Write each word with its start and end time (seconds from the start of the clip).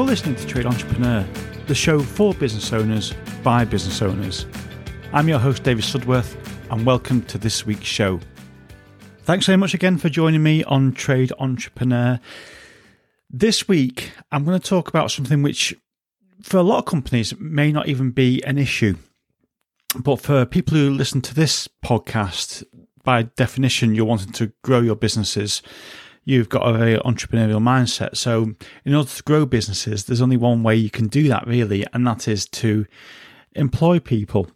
You're 0.00 0.06
listening 0.06 0.36
to 0.36 0.46
Trade 0.46 0.64
Entrepreneur, 0.64 1.28
the 1.66 1.74
show 1.74 2.00
for 2.00 2.32
business 2.32 2.72
owners 2.72 3.12
by 3.42 3.66
business 3.66 4.00
owners. 4.00 4.46
I'm 5.12 5.28
your 5.28 5.38
host, 5.38 5.62
David 5.62 5.84
Sudworth, 5.84 6.38
and 6.70 6.86
welcome 6.86 7.20
to 7.24 7.36
this 7.36 7.66
week's 7.66 7.84
show. 7.84 8.18
Thanks 9.24 9.44
very 9.44 9.58
much 9.58 9.74
again 9.74 9.98
for 9.98 10.08
joining 10.08 10.42
me 10.42 10.64
on 10.64 10.94
Trade 10.94 11.34
Entrepreneur. 11.38 12.18
This 13.28 13.68
week, 13.68 14.12
I'm 14.32 14.42
going 14.42 14.58
to 14.58 14.66
talk 14.66 14.88
about 14.88 15.10
something 15.10 15.42
which, 15.42 15.76
for 16.40 16.56
a 16.56 16.62
lot 16.62 16.78
of 16.78 16.84
companies, 16.86 17.38
may 17.38 17.70
not 17.70 17.86
even 17.86 18.10
be 18.10 18.42
an 18.44 18.56
issue. 18.56 18.96
But 19.98 20.22
for 20.22 20.46
people 20.46 20.78
who 20.78 20.88
listen 20.88 21.20
to 21.20 21.34
this 21.34 21.68
podcast, 21.84 22.64
by 23.04 23.24
definition, 23.24 23.94
you're 23.94 24.06
wanting 24.06 24.32
to 24.32 24.50
grow 24.64 24.80
your 24.80 24.96
businesses. 24.96 25.60
You've 26.24 26.48
got 26.48 26.68
a 26.68 26.76
very 26.76 26.96
entrepreneurial 26.96 27.60
mindset. 27.60 28.16
So, 28.16 28.54
in 28.84 28.94
order 28.94 29.08
to 29.08 29.22
grow 29.22 29.46
businesses, 29.46 30.04
there's 30.04 30.20
only 30.20 30.36
one 30.36 30.62
way 30.62 30.76
you 30.76 30.90
can 30.90 31.08
do 31.08 31.28
that, 31.28 31.46
really, 31.46 31.84
and 31.92 32.06
that 32.06 32.28
is 32.28 32.46
to 32.46 32.86
employ 33.52 33.98
people. 34.00 34.48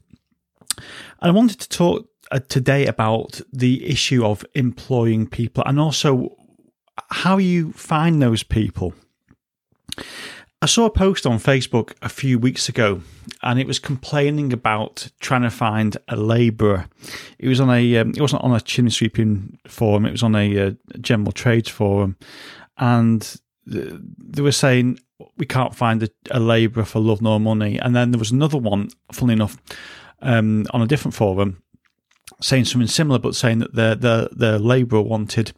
And 0.77 0.85
I 1.23 1.31
wanted 1.31 1.61
to 1.61 1.69
talk 1.69 2.09
uh, 2.31 2.41
today 2.49 2.87
about 2.87 3.41
the 3.53 3.87
issue 3.87 4.25
of 4.25 4.45
employing 4.55 5.27
people 5.27 5.63
and 5.67 5.81
also 5.81 6.37
how 7.11 7.39
you 7.39 7.73
find 7.73 8.23
those 8.23 8.43
people. 8.43 8.95
I 10.65 10.67
saw 10.67 10.87
a 10.87 10.91
post 10.91 11.27
on 11.27 11.39
Facebook 11.41 11.93
a 12.01 12.09
few 12.09 12.39
weeks 12.39 12.71
ago 12.71 13.03
and 13.43 13.61
it 13.61 13.67
was 13.67 13.79
complaining 13.79 14.51
about 14.51 15.11
trying 15.21 15.43
to 15.43 15.51
find 15.51 15.95
a 16.09 16.17
labourer. 16.17 16.89
It 17.39 17.48
was 17.48 17.61
on 17.61 17.69
a, 17.69 17.98
um, 17.98 18.15
it 18.17 18.21
wasn't 18.23 18.45
on 18.45 18.55
a 18.55 18.62
chimney 18.62 18.91
sweeping 18.91 19.59
forum, 19.69 20.06
it 20.06 20.12
was 20.12 20.23
on 20.23 20.34
a 20.34 20.69
uh, 20.69 20.71
general 21.03 21.33
trades 21.33 21.69
forum. 21.69 22.17
And 22.79 23.37
they 23.67 24.41
were 24.41 24.53
saying, 24.53 25.01
we 25.37 25.45
can't 25.45 25.75
find 25.75 26.03
a, 26.03 26.09
a 26.31 26.41
labourer 26.41 26.87
for 26.87 26.99
love 26.99 27.21
nor 27.21 27.39
money. 27.39 27.78
And 27.78 27.95
then 27.95 28.12
there 28.12 28.19
was 28.19 28.31
another 28.31 28.56
one, 28.56 28.89
funnily 29.12 29.34
enough, 29.34 29.59
um, 30.23 30.65
on 30.71 30.81
a 30.81 30.87
different 30.87 31.15
forum 31.15 31.62
saying 32.41 32.65
something 32.65 32.89
similar, 32.89 33.19
but 33.19 33.37
saying 33.37 33.59
that 33.59 33.75
the 33.75 33.95
the 33.95 34.31
the 34.33 34.59
labourer 34.59 35.03
wanted 35.03 35.53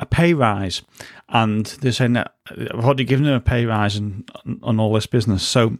a 0.00 0.06
pay 0.06 0.34
rise, 0.34 0.82
and 1.28 1.66
they're 1.66 1.92
saying 1.92 2.14
that 2.14 2.34
I've 2.50 2.84
already 2.84 3.04
given 3.04 3.24
them 3.24 3.34
a 3.34 3.40
pay 3.40 3.66
rise 3.66 3.96
and 3.96 4.28
on 4.62 4.80
all 4.80 4.92
this 4.92 5.06
business. 5.06 5.42
So 5.42 5.78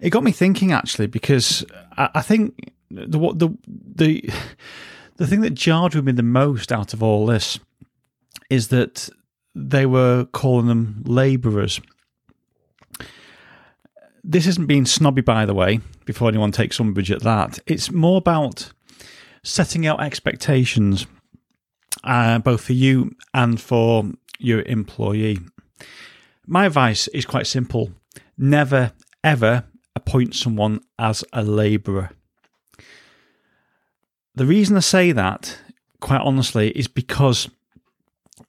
it 0.00 0.10
got 0.10 0.24
me 0.24 0.32
thinking 0.32 0.72
actually, 0.72 1.06
because 1.06 1.64
I, 1.96 2.10
I 2.16 2.22
think 2.22 2.72
the 2.90 3.18
what 3.18 3.38
the 3.38 3.50
the 3.66 4.28
the 5.16 5.26
thing 5.26 5.42
that 5.42 5.54
jarred 5.54 5.94
with 5.94 6.04
me 6.04 6.12
the 6.12 6.22
most 6.22 6.72
out 6.72 6.92
of 6.92 7.02
all 7.02 7.26
this 7.26 7.58
is 8.50 8.68
that 8.68 9.08
they 9.54 9.86
were 9.86 10.24
calling 10.24 10.66
them 10.66 11.02
labourers 11.06 11.80
this 14.24 14.46
isn't 14.46 14.66
being 14.66 14.86
snobby, 14.86 15.22
by 15.22 15.44
the 15.44 15.54
way, 15.54 15.80
before 16.04 16.28
anyone 16.28 16.52
takes 16.52 16.78
umbrage 16.78 17.10
at 17.10 17.22
that. 17.22 17.58
It's 17.66 17.90
more 17.90 18.18
about 18.18 18.72
setting 19.42 19.86
out 19.86 20.00
expectations, 20.00 21.06
uh, 22.04 22.38
both 22.38 22.62
for 22.62 22.72
you 22.72 23.14
and 23.34 23.60
for 23.60 24.04
your 24.38 24.62
employee. 24.62 25.38
My 26.46 26.66
advice 26.66 27.08
is 27.08 27.24
quite 27.24 27.46
simple 27.46 27.92
never, 28.36 28.92
ever 29.22 29.64
appoint 29.94 30.34
someone 30.34 30.80
as 30.98 31.24
a 31.32 31.42
labourer. 31.42 32.10
The 34.34 34.46
reason 34.46 34.76
I 34.76 34.80
say 34.80 35.12
that, 35.12 35.58
quite 36.00 36.22
honestly, 36.22 36.70
is 36.70 36.88
because 36.88 37.48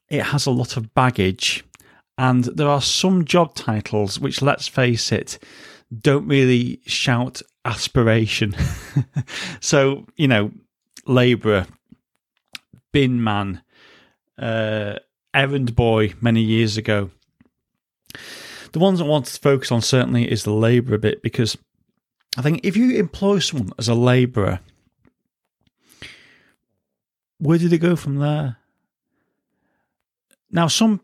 it 0.10 0.22
has 0.24 0.46
a 0.46 0.52
lot 0.52 0.78
of 0.78 0.94
baggage 0.94 1.64
and 2.18 2.46
there 2.46 2.70
are 2.70 2.82
some 2.82 3.26
job 3.26 3.56
titles 3.56 4.20
which, 4.20 4.42
let's 4.42 4.68
face 4.68 5.12
it, 5.12 5.40
don't 6.02 6.28
really 6.28 6.80
shout 6.86 7.42
aspiration. 7.66 8.56
so, 9.60 10.06
you 10.16 10.28
know, 10.28 10.52
labourer, 11.06 11.66
bin 12.94 13.22
man, 13.22 13.62
uh, 14.38 15.00
errand 15.34 15.76
boy 15.76 16.14
many 16.22 16.42
years 16.42 16.78
ago. 16.78 17.12
The 18.72 18.80
ones 18.80 19.02
I 19.02 19.04
want 19.04 19.26
to 19.26 19.40
focus 19.40 19.72
on 19.72 19.82
certainly 19.82 20.32
is 20.32 20.44
the 20.44 20.54
labourer 20.54 20.98
bit 20.98 21.22
because 21.22 21.58
I 22.38 22.42
think 22.42 22.62
if 22.64 22.78
you 22.78 22.96
employ 22.98 23.40
someone 23.40 23.74
as 23.78 23.90
a 23.90 23.94
labourer, 23.94 24.62
where 27.40 27.58
do 27.58 27.68
they 27.68 27.78
go 27.78 27.96
from 27.96 28.16
there? 28.18 28.58
Now, 30.50 30.68
some 30.68 31.02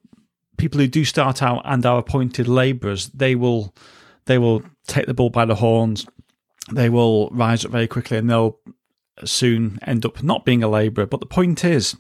people 0.58 0.80
who 0.80 0.88
do 0.88 1.04
start 1.04 1.42
out 1.44 1.62
and 1.66 1.86
are 1.86 2.00
appointed 2.00 2.48
labourers, 2.48 3.10
they 3.10 3.36
will 3.36 3.76
they 4.26 4.38
will 4.38 4.64
take 4.88 5.08
the 5.08 5.14
bull 5.14 5.30
by 5.30 5.46
the 5.46 5.56
horns. 5.56 6.06
They 6.72 6.90
will 6.90 7.30
rise 7.32 7.66
up 7.66 7.72
very 7.72 7.88
quickly, 7.88 8.18
and 8.18 8.30
they'll 8.30 8.60
soon 9.26 9.80
end 9.86 10.06
up 10.06 10.24
not 10.24 10.46
being 10.46 10.64
a 10.64 10.68
labourer. 10.68 11.06
But 11.06 11.20
the 11.20 11.26
point 11.26 11.64
is, 11.66 11.96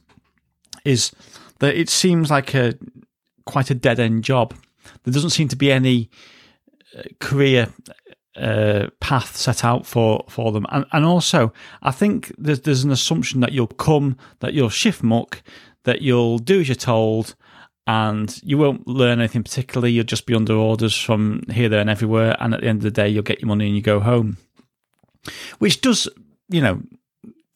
is 0.85 1.11
that 1.59 1.75
it 1.75 1.89
seems 1.89 2.29
like 2.29 2.53
a 2.53 2.75
quite 3.45 3.69
a 3.69 3.75
dead 3.75 3.99
end 3.99 4.23
job. 4.23 4.53
There 5.03 5.13
doesn't 5.13 5.31
seem 5.31 5.47
to 5.49 5.55
be 5.55 5.71
any 5.71 6.09
uh, 6.97 7.03
career 7.19 7.67
uh, 8.35 8.87
path 8.99 9.35
set 9.35 9.65
out 9.65 9.85
for, 9.85 10.23
for 10.29 10.51
them. 10.51 10.65
And, 10.69 10.85
and 10.91 11.05
also, 11.05 11.51
I 11.81 11.91
think 11.91 12.33
there's, 12.37 12.61
there's 12.61 12.83
an 12.83 12.91
assumption 12.91 13.41
that 13.41 13.51
you'll 13.51 13.67
come, 13.67 14.17
that 14.39 14.53
you'll 14.53 14.69
shift 14.69 15.03
muck, 15.03 15.41
that 15.83 16.01
you'll 16.01 16.39
do 16.39 16.61
as 16.61 16.67
you're 16.67 16.75
told, 16.75 17.35
and 17.87 18.39
you 18.43 18.57
won't 18.57 18.87
learn 18.87 19.19
anything 19.19 19.43
particularly. 19.43 19.91
You'll 19.91 20.03
just 20.05 20.25
be 20.25 20.35
under 20.35 20.53
orders 20.53 20.95
from 20.95 21.43
here, 21.51 21.69
there, 21.69 21.81
and 21.81 21.89
everywhere. 21.89 22.37
And 22.39 22.53
at 22.53 22.61
the 22.61 22.67
end 22.67 22.77
of 22.77 22.83
the 22.83 22.91
day, 22.91 23.09
you'll 23.09 23.23
get 23.23 23.41
your 23.41 23.47
money 23.47 23.65
and 23.65 23.75
you 23.75 23.81
go 23.81 23.99
home, 23.99 24.37
which 25.57 25.81
does, 25.81 26.07
you 26.49 26.61
know, 26.61 26.81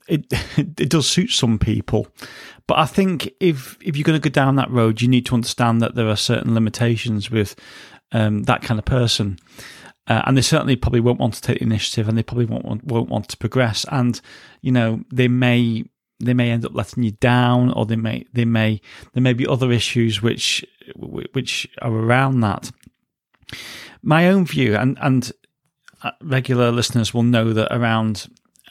it 0.08 0.26
it 0.58 0.90
does 0.90 1.10
suit 1.10 1.32
some 1.32 1.60
people. 1.60 2.08
But 2.68 2.80
I 2.80 2.86
think 2.86 3.34
if 3.40 3.78
if 3.82 3.96
you're 3.96 4.04
going 4.04 4.20
to 4.20 4.30
go 4.30 4.34
down 4.34 4.56
that 4.56 4.72
road, 4.72 5.02
you 5.02 5.08
need 5.08 5.26
to 5.28 5.36
understand 5.36 5.82
that 5.82 5.96
there 5.96 6.08
are 6.08 6.16
certain 6.16 6.54
limitations 6.54 7.30
with 7.30 7.56
um, 8.12 8.44
that 8.44 8.62
kind 8.62 8.80
of 8.80 8.86
person. 8.86 9.40
Uh, 10.06 10.22
and 10.26 10.36
they 10.36 10.42
certainly 10.42 10.76
probably 10.76 11.00
won't 11.00 11.20
want 11.20 11.34
to 11.34 11.42
take 11.42 11.60
the 11.60 11.64
initiative, 11.64 12.10
and 12.10 12.18
they 12.18 12.24
probably 12.24 12.46
won't 12.46 12.66
want, 12.66 12.84
won't 12.84 13.10
want 13.10 13.30
to 13.30 13.38
progress. 13.38 13.86
And 13.90 14.20
you 14.62 14.72
know, 14.72 15.02
they 15.12 15.30
may 15.30 15.86
they 16.20 16.34
may 16.34 16.52
end 16.52 16.66
up 16.66 16.76
letting 16.76 17.04
you 17.04 17.12
down, 17.12 17.72
or 17.72 17.86
they 17.86 17.96
may 17.96 18.26
they 18.34 18.46
may 18.46 18.82
there 19.14 19.24
may 19.24 19.34
be 19.34 19.48
other 19.48 19.72
issues 19.72 20.22
which 20.22 20.66
which 20.96 21.68
are 21.82 21.94
around 21.94 22.42
that. 22.42 22.72
My 24.02 24.28
own 24.28 24.46
view, 24.46 24.76
and 24.76 24.98
and 25.02 25.32
uh, 26.02 26.12
regular 26.22 26.72
listeners 26.72 27.14
will 27.14 27.24
know 27.24 27.54
that 27.54 27.74
around 27.74 28.28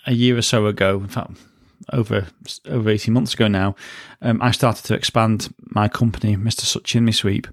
a 0.07 0.13
year 0.13 0.37
or 0.37 0.43
so 0.43 0.67
ago, 0.67 1.01
in 1.01 1.09
fact, 1.09 1.33
over 1.93 2.29
over 2.67 2.91
eighteen 2.91 3.15
months 3.15 3.35
ago 3.35 3.49
now, 3.49 3.75
um, 4.21 4.41
I 4.43 4.53
started 4.53 4.85
to 4.87 4.95
expand 4.95 5.55
my 5.71 5.89
company, 5.89 6.37
Mister 6.37 6.65
Sut 6.65 6.85
Chimney 6.85 7.13
Sweep, 7.13 7.47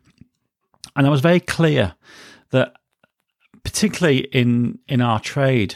and 0.95 1.07
I 1.07 1.09
was 1.09 1.21
very 1.21 1.39
clear 1.39 1.95
that, 2.51 2.73
particularly 3.63 4.19
in 4.31 4.79
in 4.87 5.01
our 5.01 5.19
trade, 5.19 5.75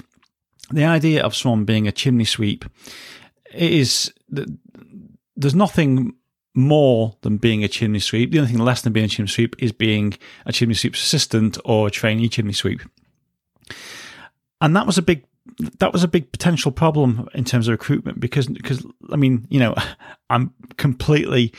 the 0.71 0.85
idea 0.85 1.23
of 1.23 1.35
someone 1.35 1.65
being 1.65 1.87
a 1.87 1.91
chimney 1.91 2.25
sweep 2.25 2.65
is 3.53 4.13
there's 5.35 5.55
nothing 5.55 6.13
more 6.55 7.17
than 7.21 7.37
being 7.37 7.63
a 7.63 7.67
chimney 7.67 7.99
sweep. 7.99 8.31
The 8.31 8.39
only 8.39 8.51
thing 8.51 8.61
less 8.61 8.81
than 8.81 8.93
being 8.93 9.05
a 9.05 9.09
chimney 9.09 9.29
sweep 9.29 9.55
is 9.57 9.71
being 9.71 10.13
a 10.45 10.51
chimney 10.51 10.75
sweep's 10.75 11.01
assistant 11.01 11.57
or 11.65 11.87
a 11.87 11.91
trainee 11.91 12.29
chimney 12.29 12.53
sweep. 12.53 12.81
And 14.61 14.75
that 14.75 14.85
was 14.85 14.97
a 14.97 15.01
big 15.01 15.25
that 15.79 15.93
was 15.93 16.03
a 16.03 16.07
big 16.07 16.31
potential 16.31 16.71
problem 16.71 17.27
in 17.33 17.43
terms 17.43 17.67
of 17.67 17.73
recruitment 17.73 18.19
because 18.19 18.47
because 18.47 18.85
I 19.11 19.15
mean, 19.15 19.45
you 19.49 19.59
know, 19.59 19.75
I'm 20.29 20.53
completely 20.77 21.53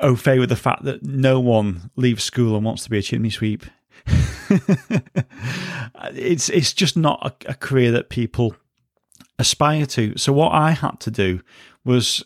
au 0.00 0.14
fait 0.14 0.38
with 0.38 0.48
the 0.48 0.56
fact 0.56 0.84
that 0.84 1.02
no 1.02 1.40
one 1.40 1.90
leaves 1.96 2.24
school 2.24 2.56
and 2.56 2.64
wants 2.64 2.84
to 2.84 2.90
be 2.90 2.98
a 2.98 3.02
chimney 3.02 3.30
sweep. 3.30 3.64
it's 6.14 6.48
it's 6.48 6.72
just 6.72 6.96
not 6.96 7.20
a, 7.46 7.50
a 7.50 7.54
career 7.54 7.90
that 7.92 8.08
people 8.08 8.54
aspire 9.38 9.86
to. 9.86 10.16
So 10.16 10.32
what 10.32 10.52
I 10.52 10.72
had 10.72 11.00
to 11.00 11.10
do 11.10 11.40
was 11.84 12.24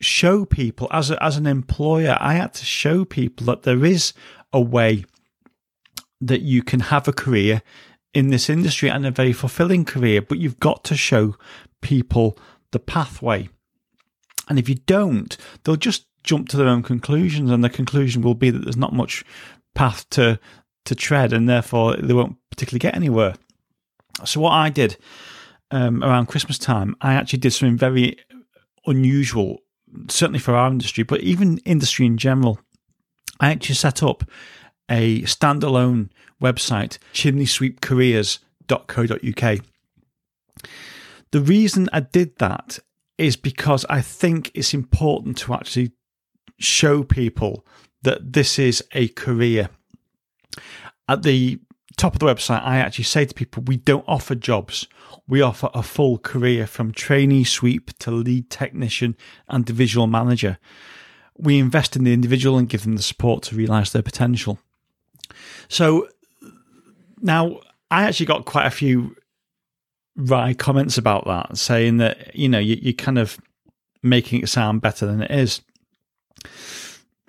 show 0.00 0.44
people 0.44 0.88
as 0.90 1.10
a, 1.10 1.22
as 1.22 1.36
an 1.36 1.46
employer, 1.46 2.16
I 2.20 2.34
had 2.34 2.54
to 2.54 2.64
show 2.64 3.04
people 3.04 3.46
that 3.46 3.62
there 3.62 3.84
is 3.84 4.12
a 4.52 4.60
way 4.60 5.04
that 6.20 6.42
you 6.42 6.62
can 6.62 6.80
have 6.80 7.08
a 7.08 7.12
career 7.12 7.62
in 8.14 8.28
this 8.28 8.48
industry 8.48 8.88
and 8.88 9.04
a 9.04 9.10
very 9.10 9.32
fulfilling 9.32 9.84
career, 9.84 10.22
but 10.22 10.38
you've 10.38 10.60
got 10.60 10.84
to 10.84 10.96
show 10.96 11.36
people 11.82 12.38
the 12.70 12.78
pathway. 12.78 13.48
And 14.48 14.58
if 14.58 14.68
you 14.68 14.76
don't, 14.76 15.36
they'll 15.62 15.76
just 15.76 16.06
jump 16.22 16.48
to 16.48 16.56
their 16.56 16.68
own 16.68 16.82
conclusions, 16.82 17.50
and 17.50 17.62
the 17.62 17.68
conclusion 17.68 18.22
will 18.22 18.34
be 18.34 18.50
that 18.50 18.60
there's 18.64 18.76
not 18.76 18.92
much 18.92 19.24
path 19.74 20.08
to 20.10 20.38
to 20.84 20.94
tread, 20.94 21.32
and 21.32 21.48
therefore 21.48 21.96
they 21.96 22.12
won't 22.12 22.36
particularly 22.50 22.78
get 22.80 22.94
anywhere. 22.94 23.34
So 24.24 24.40
what 24.40 24.52
I 24.52 24.68
did 24.68 24.96
um, 25.70 26.04
around 26.04 26.26
Christmas 26.26 26.58
time, 26.58 26.94
I 27.00 27.14
actually 27.14 27.38
did 27.38 27.52
something 27.52 27.78
very 27.78 28.18
unusual, 28.86 29.60
certainly 30.08 30.38
for 30.38 30.54
our 30.54 30.70
industry, 30.70 31.04
but 31.04 31.20
even 31.20 31.58
industry 31.58 32.06
in 32.06 32.18
general. 32.18 32.60
I 33.40 33.50
actually 33.50 33.74
set 33.74 34.02
up 34.02 34.24
a 34.88 35.22
standalone 35.22 36.10
website, 36.42 36.98
chimneysweepcareers.co.uk. 37.12 39.64
The 41.30 41.40
reason 41.40 41.88
I 41.92 42.00
did 42.00 42.38
that 42.38 42.78
is 43.18 43.36
because 43.36 43.84
I 43.88 44.00
think 44.00 44.50
it's 44.54 44.74
important 44.74 45.38
to 45.38 45.54
actually 45.54 45.92
show 46.58 47.02
people 47.02 47.66
that 48.02 48.32
this 48.32 48.58
is 48.58 48.84
a 48.92 49.08
career. 49.08 49.70
At 51.08 51.22
the 51.22 51.60
top 51.96 52.14
of 52.14 52.20
the 52.20 52.26
website, 52.26 52.62
I 52.62 52.78
actually 52.78 53.04
say 53.04 53.24
to 53.24 53.34
people, 53.34 53.62
we 53.66 53.76
don't 53.76 54.04
offer 54.06 54.34
jobs. 54.34 54.86
We 55.26 55.40
offer 55.40 55.70
a 55.74 55.82
full 55.82 56.18
career 56.18 56.66
from 56.66 56.92
trainee 56.92 57.44
sweep 57.44 57.96
to 57.98 58.10
lead 58.10 58.50
technician 58.50 59.16
and 59.48 59.64
divisional 59.64 60.06
manager. 60.06 60.58
We 61.36 61.58
invest 61.58 61.96
in 61.96 62.04
the 62.04 62.12
individual 62.12 62.58
and 62.58 62.68
give 62.68 62.84
them 62.84 62.96
the 62.96 63.02
support 63.02 63.42
to 63.44 63.56
realize 63.56 63.92
their 63.92 64.02
potential. 64.02 64.58
So 65.68 66.08
now 67.20 67.60
I 67.90 68.04
actually 68.04 68.26
got 68.26 68.44
quite 68.44 68.66
a 68.66 68.70
few 68.70 69.16
wry 70.16 70.54
comments 70.54 70.98
about 70.98 71.26
that, 71.26 71.56
saying 71.58 71.98
that, 71.98 72.34
you 72.34 72.48
know, 72.48 72.58
you, 72.58 72.78
you're 72.80 72.92
kind 72.92 73.18
of 73.18 73.38
making 74.02 74.42
it 74.42 74.48
sound 74.48 74.80
better 74.80 75.06
than 75.06 75.22
it 75.22 75.30
is. 75.30 75.60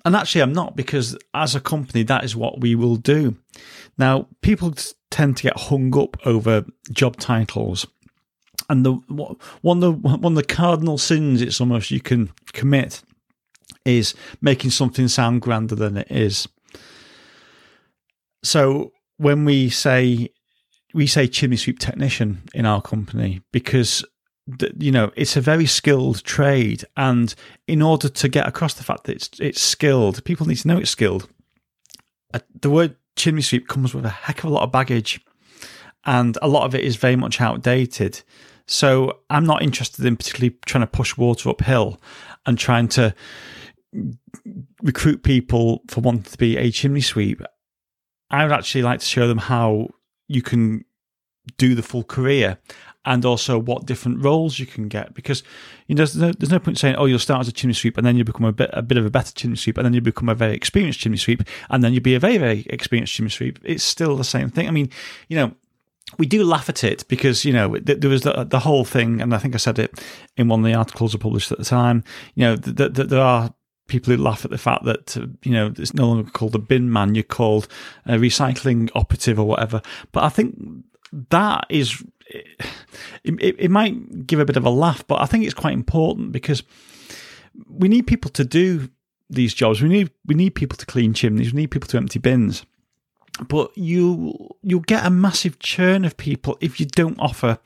And 0.04 0.14
actually, 0.14 0.42
I'm 0.42 0.52
not 0.52 0.76
because 0.76 1.18
as 1.34 1.56
a 1.56 1.60
company, 1.60 2.04
that 2.04 2.22
is 2.22 2.36
what 2.36 2.60
we 2.60 2.76
will 2.76 2.94
do. 2.94 3.36
Now, 3.98 4.28
people 4.40 4.72
tend 5.10 5.36
to 5.38 5.42
get 5.42 5.58
hung 5.58 5.96
up 5.98 6.16
over 6.24 6.64
job 6.92 7.16
titles. 7.16 7.86
And 8.68 8.86
the 8.86 8.92
one 9.62 9.82
of 9.82 10.02
the 10.02 10.08
one 10.16 10.32
of 10.32 10.34
the 10.36 10.44
cardinal 10.44 10.98
sins 10.98 11.42
it's 11.42 11.60
almost 11.60 11.90
you 11.90 12.00
can 12.00 12.30
commit 12.52 13.02
is 13.84 14.14
making 14.40 14.70
something 14.70 15.08
sound 15.08 15.42
grander 15.42 15.74
than 15.74 15.96
it 15.96 16.10
is. 16.10 16.46
So 18.46 18.92
when 19.16 19.44
we 19.44 19.70
say 19.70 20.30
we 20.94 21.06
say 21.06 21.26
chimney 21.26 21.56
sweep 21.56 21.78
technician 21.78 22.42
in 22.54 22.64
our 22.64 22.80
company 22.80 23.42
because 23.52 24.04
you 24.78 24.92
know 24.92 25.10
it's 25.16 25.36
a 25.36 25.40
very 25.40 25.66
skilled 25.66 26.22
trade. 26.22 26.84
And 26.96 27.34
in 27.66 27.82
order 27.82 28.08
to 28.08 28.28
get 28.28 28.46
across 28.46 28.74
the 28.74 28.84
fact 28.84 29.04
that 29.04 29.16
it's 29.16 29.30
it's 29.40 29.60
skilled 29.60 30.24
people 30.24 30.46
need 30.46 30.58
to 30.58 30.68
know 30.68 30.78
it's 30.78 30.90
skilled. 30.90 31.28
Uh, 32.32 32.38
the 32.60 32.70
word 32.70 32.96
chimney 33.16 33.42
sweep 33.42 33.66
comes 33.66 33.92
with 33.92 34.06
a 34.06 34.10
heck 34.10 34.44
of 34.44 34.50
a 34.50 34.52
lot 34.52 34.62
of 34.62 34.72
baggage 34.72 35.20
and 36.04 36.38
a 36.40 36.48
lot 36.48 36.64
of 36.64 36.74
it 36.74 36.84
is 36.84 36.96
very 36.96 37.16
much 37.16 37.40
outdated. 37.40 38.22
So 38.66 39.20
i'm 39.28 39.46
not 39.46 39.62
interested 39.62 40.04
in 40.04 40.16
particularly 40.16 40.56
trying 40.66 40.82
to 40.82 40.86
push 40.98 41.16
water 41.16 41.50
uphill 41.50 42.00
and 42.46 42.56
trying 42.56 42.88
to 42.88 43.14
recruit 44.82 45.22
people 45.24 45.82
for 45.88 46.00
wanting 46.00 46.22
to 46.22 46.38
be 46.38 46.56
a 46.56 46.70
chimney 46.70 47.00
sweep 47.00 47.42
i 48.30 48.42
would 48.42 48.52
actually 48.52 48.82
like 48.82 49.00
to 49.00 49.06
show 49.06 49.28
them 49.28 49.38
how 49.38 49.88
you 50.28 50.42
can 50.42 50.84
do 51.56 51.74
the 51.74 51.82
full 51.82 52.02
career 52.02 52.58
and 53.06 53.24
also 53.24 53.56
what 53.56 53.86
different 53.86 54.22
roles 54.22 54.58
you 54.58 54.66
can 54.66 54.88
get 54.88 55.14
because 55.14 55.42
you 55.86 55.94
know 55.94 56.00
there's 56.00 56.16
no, 56.16 56.32
there's 56.32 56.50
no 56.50 56.58
point 56.58 56.76
saying 56.76 56.96
oh 56.96 57.06
you'll 57.06 57.18
start 57.18 57.40
as 57.40 57.48
a 57.48 57.52
chimney 57.52 57.72
sweep 57.72 57.96
and 57.96 58.06
then 58.06 58.16
you 58.16 58.24
become 58.24 58.44
a 58.44 58.52
bit 58.52 58.68
a 58.72 58.82
bit 58.82 58.98
of 58.98 59.06
a 59.06 59.10
better 59.10 59.32
chimney 59.32 59.56
sweep 59.56 59.78
and 59.78 59.86
then 59.86 59.94
you 59.94 60.00
become 60.00 60.28
a 60.28 60.34
very 60.34 60.54
experienced 60.54 60.98
chimney 60.98 61.16
sweep 61.16 61.42
and 61.70 61.82
then 61.82 61.94
you 61.94 62.00
be 62.00 62.16
a 62.16 62.20
very 62.20 62.36
very 62.36 62.66
experienced 62.68 63.14
chimney 63.14 63.30
sweep. 63.30 63.58
It's 63.62 63.84
still 63.84 64.16
the 64.16 64.24
same 64.24 64.50
thing. 64.50 64.66
I 64.66 64.72
mean 64.72 64.90
you 65.28 65.36
know 65.36 65.54
we 66.18 66.26
do 66.26 66.44
laugh 66.44 66.68
at 66.68 66.84
it 66.84 67.06
because 67.08 67.44
you 67.44 67.52
know 67.52 67.78
there 67.78 68.10
was 68.10 68.22
the, 68.22 68.44
the 68.44 68.60
whole 68.60 68.84
thing 68.84 69.20
and 69.20 69.34
i 69.34 69.38
think 69.38 69.54
i 69.54 69.58
said 69.58 69.76
it 69.76 70.00
in 70.36 70.46
one 70.46 70.60
of 70.60 70.64
the 70.64 70.72
articles 70.72 71.12
i 71.14 71.18
published 71.18 71.50
at 71.50 71.58
the 71.58 71.64
time 71.64 72.04
you 72.36 72.44
know 72.44 72.54
that 72.54 72.94
the, 72.94 73.02
there 73.02 73.20
are 73.20 73.52
people 73.86 74.12
who 74.12 74.22
laugh 74.22 74.44
at 74.44 74.50
the 74.50 74.58
fact 74.58 74.84
that 74.84 75.16
uh, 75.16 75.26
you 75.42 75.52
know 75.52 75.72
it's 75.78 75.94
no 75.94 76.08
longer 76.08 76.30
called 76.30 76.54
a 76.54 76.58
bin 76.58 76.92
man 76.92 77.14
you're 77.14 77.22
called 77.22 77.68
a 78.06 78.14
recycling 78.14 78.90
operative 78.94 79.38
or 79.38 79.44
whatever 79.44 79.80
but 80.12 80.24
i 80.24 80.28
think 80.28 80.56
that 81.30 81.64
is 81.68 82.02
it, 82.28 82.46
it, 83.24 83.56
it 83.58 83.70
might 83.70 84.26
give 84.26 84.40
a 84.40 84.44
bit 84.44 84.56
of 84.56 84.64
a 84.66 84.70
laugh, 84.70 85.06
but 85.06 85.20
I 85.20 85.26
think 85.26 85.44
it's 85.44 85.54
quite 85.54 85.74
important 85.74 86.32
because 86.32 86.62
we 87.68 87.88
need 87.88 88.06
people 88.06 88.30
to 88.32 88.44
do 88.44 88.88
these 89.30 89.54
jobs. 89.54 89.82
We 89.82 89.88
need 89.88 90.10
we 90.24 90.34
need 90.34 90.50
people 90.50 90.76
to 90.76 90.86
clean 90.86 91.14
chimneys. 91.14 91.52
We 91.52 91.62
need 91.62 91.70
people 91.70 91.88
to 91.88 91.96
empty 91.96 92.18
bins. 92.18 92.64
But 93.48 93.76
you 93.76 94.34
you'll 94.62 94.80
get 94.80 95.04
a 95.04 95.10
massive 95.10 95.58
churn 95.58 96.04
of 96.04 96.16
people 96.16 96.56
if 96.60 96.80
you 96.80 96.86
don't 96.86 97.20
offer 97.20 97.58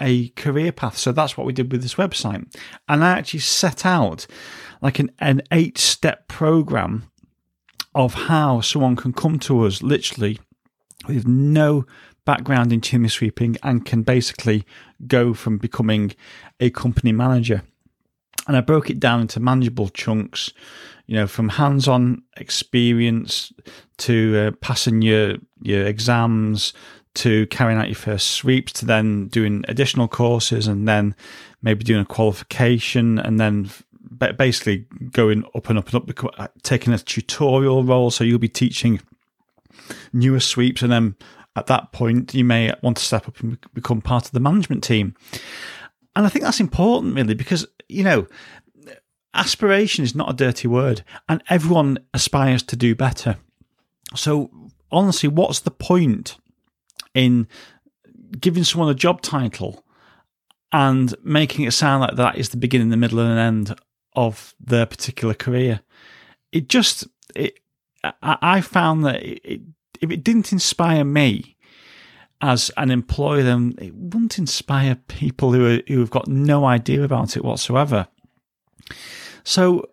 a 0.00 0.28
career 0.30 0.72
path. 0.72 0.96
So 0.96 1.12
that's 1.12 1.36
what 1.36 1.46
we 1.46 1.52
did 1.52 1.70
with 1.72 1.82
this 1.82 1.96
website. 1.96 2.54
And 2.88 3.04
I 3.04 3.18
actually 3.18 3.40
set 3.40 3.84
out 3.84 4.26
like 4.80 4.98
an, 4.98 5.10
an 5.18 5.42
eight 5.50 5.78
step 5.78 6.28
program 6.28 7.10
of 7.94 8.14
how 8.14 8.60
someone 8.60 8.96
can 8.96 9.12
come 9.12 9.38
to 9.40 9.64
us 9.66 9.82
literally 9.82 10.38
with 11.06 11.26
no 11.26 11.86
background 12.24 12.72
in 12.72 12.80
chimney 12.80 13.08
sweeping 13.08 13.56
and 13.62 13.86
can 13.86 14.02
basically 14.02 14.64
go 15.06 15.32
from 15.32 15.58
becoming 15.58 16.14
a 16.60 16.70
company 16.70 17.10
manager. 17.10 17.62
And 18.46 18.56
I 18.56 18.60
broke 18.60 18.90
it 18.90 19.00
down 19.00 19.22
into 19.22 19.40
manageable 19.40 19.88
chunks, 19.88 20.52
you 21.06 21.16
know, 21.16 21.26
from 21.26 21.48
hands-on 21.48 22.22
experience 22.36 23.52
to 23.98 24.36
uh, 24.36 24.50
passing 24.60 25.02
your 25.02 25.36
your 25.62 25.86
exams 25.86 26.72
to 27.18 27.46
carrying 27.48 27.78
out 27.78 27.88
your 27.88 27.94
first 27.94 28.32
sweeps 28.32 28.72
to 28.74 28.86
then 28.86 29.28
doing 29.28 29.64
additional 29.68 30.08
courses 30.08 30.66
and 30.66 30.88
then 30.88 31.14
maybe 31.62 31.84
doing 31.84 32.00
a 32.00 32.04
qualification 32.04 33.18
and 33.18 33.38
then 33.38 33.70
basically 34.36 34.86
going 35.12 35.44
up 35.54 35.68
and 35.68 35.78
up 35.78 35.92
and 35.92 36.10
up, 36.10 36.40
uh, 36.40 36.48
taking 36.62 36.92
a 36.92 36.98
tutorial 36.98 37.84
role. 37.84 38.10
So 38.10 38.24
you'll 38.24 38.38
be 38.38 38.48
teaching 38.48 39.00
newer 40.12 40.40
sweeps 40.40 40.82
and 40.82 40.92
then 40.92 41.16
at 41.58 41.66
that 41.66 41.90
point, 41.90 42.34
you 42.34 42.44
may 42.44 42.72
want 42.82 42.96
to 42.98 43.04
step 43.04 43.26
up 43.26 43.40
and 43.40 43.58
become 43.74 44.00
part 44.00 44.26
of 44.26 44.32
the 44.32 44.40
management 44.40 44.84
team. 44.84 45.14
And 46.14 46.24
I 46.24 46.28
think 46.28 46.44
that's 46.44 46.60
important, 46.60 47.16
really, 47.16 47.34
because, 47.34 47.66
you 47.88 48.04
know, 48.04 48.28
aspiration 49.34 50.04
is 50.04 50.14
not 50.14 50.30
a 50.30 50.34
dirty 50.34 50.68
word, 50.68 51.02
and 51.28 51.42
everyone 51.50 51.98
aspires 52.14 52.62
to 52.64 52.76
do 52.76 52.94
better. 52.94 53.38
So, 54.14 54.50
honestly, 54.92 55.28
what's 55.28 55.60
the 55.60 55.72
point 55.72 56.36
in 57.18 57.48
giving 58.40 58.64
someone 58.64 58.90
a 58.90 58.94
job 58.94 59.22
title 59.22 59.84
and 60.72 61.14
making 61.22 61.64
it 61.64 61.72
sound 61.72 62.02
like 62.02 62.16
that 62.16 62.36
is 62.36 62.50
the 62.50 62.56
beginning, 62.56 62.90
the 62.90 62.96
middle, 62.96 63.20
and 63.20 63.38
end 63.38 63.78
of 64.14 64.54
their 64.60 64.86
particular 64.86 65.34
career? 65.34 65.80
It 66.52 66.68
just, 66.68 67.06
it, 67.34 67.58
I 68.22 68.60
found 68.60 69.04
that 69.04 69.22
it, 69.22 69.62
if 70.00 70.10
it 70.10 70.22
didn't 70.24 70.52
inspire 70.52 71.04
me 71.04 71.56
as 72.40 72.70
an 72.76 72.90
employer, 72.90 73.42
then 73.42 73.74
it 73.78 73.94
wouldn't 73.94 74.38
inspire 74.38 74.94
people 74.94 75.52
who 75.52 75.66
are, 75.66 75.82
who 75.88 75.98
have 76.00 76.10
got 76.10 76.28
no 76.28 76.64
idea 76.64 77.02
about 77.02 77.36
it 77.36 77.44
whatsoever. 77.44 78.06
So, 79.42 79.88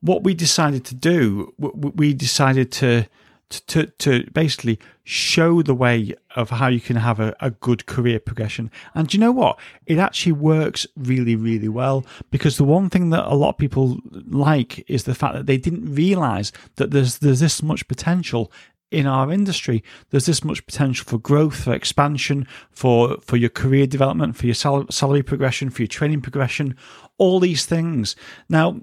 what 0.00 0.24
we 0.24 0.34
decided 0.34 0.84
to 0.86 0.94
do, 0.94 1.54
we 1.58 2.14
decided 2.14 2.70
to 2.72 3.06
to, 3.52 3.86
to 3.86 4.28
basically 4.32 4.78
show 5.04 5.62
the 5.62 5.74
way 5.74 6.14
of 6.36 6.50
how 6.50 6.68
you 6.68 6.80
can 6.80 6.96
have 6.96 7.20
a, 7.20 7.34
a 7.40 7.50
good 7.50 7.86
career 7.86 8.18
progression. 8.20 8.70
And 8.94 9.12
you 9.12 9.20
know 9.20 9.32
what? 9.32 9.58
It 9.86 9.98
actually 9.98 10.32
works 10.32 10.86
really, 10.96 11.36
really 11.36 11.68
well 11.68 12.04
because 12.30 12.56
the 12.56 12.64
one 12.64 12.88
thing 12.90 13.10
that 13.10 13.26
a 13.26 13.34
lot 13.34 13.50
of 13.50 13.58
people 13.58 13.98
like 14.28 14.88
is 14.88 15.04
the 15.04 15.14
fact 15.14 15.34
that 15.34 15.46
they 15.46 15.56
didn't 15.56 15.94
realize 15.94 16.52
that 16.76 16.90
there's 16.90 17.18
there's 17.18 17.40
this 17.40 17.62
much 17.62 17.86
potential 17.88 18.50
in 18.92 19.06
our 19.06 19.32
industry. 19.32 19.82
There's 20.10 20.26
this 20.26 20.44
much 20.44 20.64
potential 20.66 21.06
for 21.06 21.18
growth, 21.18 21.64
for 21.64 21.72
expansion, 21.72 22.46
for 22.70 23.16
for 23.20 23.36
your 23.36 23.50
career 23.50 23.86
development, 23.86 24.36
for 24.36 24.46
your 24.46 24.54
sal- 24.54 24.90
salary 24.90 25.22
progression, 25.22 25.70
for 25.70 25.82
your 25.82 25.88
training 25.88 26.20
progression, 26.20 26.76
all 27.18 27.40
these 27.40 27.66
things. 27.66 28.14
Now, 28.48 28.82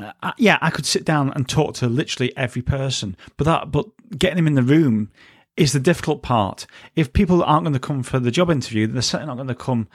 uh, 0.00 0.32
yeah, 0.38 0.58
I 0.60 0.70
could 0.70 0.86
sit 0.86 1.04
down 1.04 1.32
and 1.34 1.48
talk 1.48 1.74
to 1.76 1.86
literally 1.86 2.36
every 2.36 2.62
person, 2.62 3.16
but 3.36 3.44
that 3.44 3.70
but 3.70 3.86
getting 4.16 4.36
them 4.36 4.46
in 4.46 4.54
the 4.54 4.62
room 4.62 5.10
is 5.56 5.72
the 5.72 5.80
difficult 5.80 6.22
part. 6.22 6.66
If 6.96 7.12
people 7.12 7.42
aren't 7.42 7.64
going 7.64 7.74
to 7.74 7.80
come 7.80 8.02
for 8.02 8.18
the 8.18 8.30
job 8.30 8.50
interview, 8.50 8.86
they're 8.86 9.02
certainly 9.02 9.30
not 9.30 9.36
going 9.36 9.48
to 9.48 9.54
come 9.54 9.88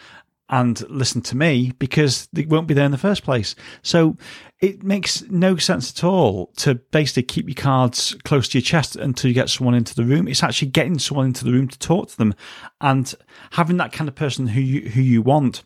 and 0.50 0.90
listen 0.90 1.22
to 1.22 1.36
me 1.36 1.74
because 1.78 2.28
they 2.32 2.46
won't 2.46 2.68
be 2.68 2.74
there 2.74 2.86
in 2.86 2.92
the 2.92 2.98
first 2.98 3.24
place. 3.24 3.54
So 3.82 4.16
it 4.62 4.82
makes 4.82 5.24
no 5.30 5.58
sense 5.58 5.92
at 5.92 6.04
all 6.04 6.48
to 6.58 6.76
basically 6.76 7.24
keep 7.24 7.48
your 7.48 7.56
cards 7.56 8.16
close 8.24 8.48
to 8.50 8.60
your 8.60 8.64
chest 8.64 8.96
until 8.96 9.28
you 9.28 9.34
get 9.34 9.50
someone 9.50 9.76
into 9.76 9.94
the 9.94 10.06
room. 10.06 10.28
It's 10.28 10.44
actually 10.44 10.70
getting 10.70 11.00
someone 11.00 11.28
into 11.28 11.44
the 11.44 11.52
room 11.52 11.68
to 11.68 11.80
talk 11.80 12.10
to 12.10 12.18
them 12.18 12.34
and 12.80 13.14
having 13.52 13.78
that 13.78 13.92
kind 13.92 14.08
of 14.08 14.16
person 14.16 14.48
who 14.48 14.62
you, 14.62 14.90
who 14.90 15.02
you 15.02 15.22
want. 15.22 15.64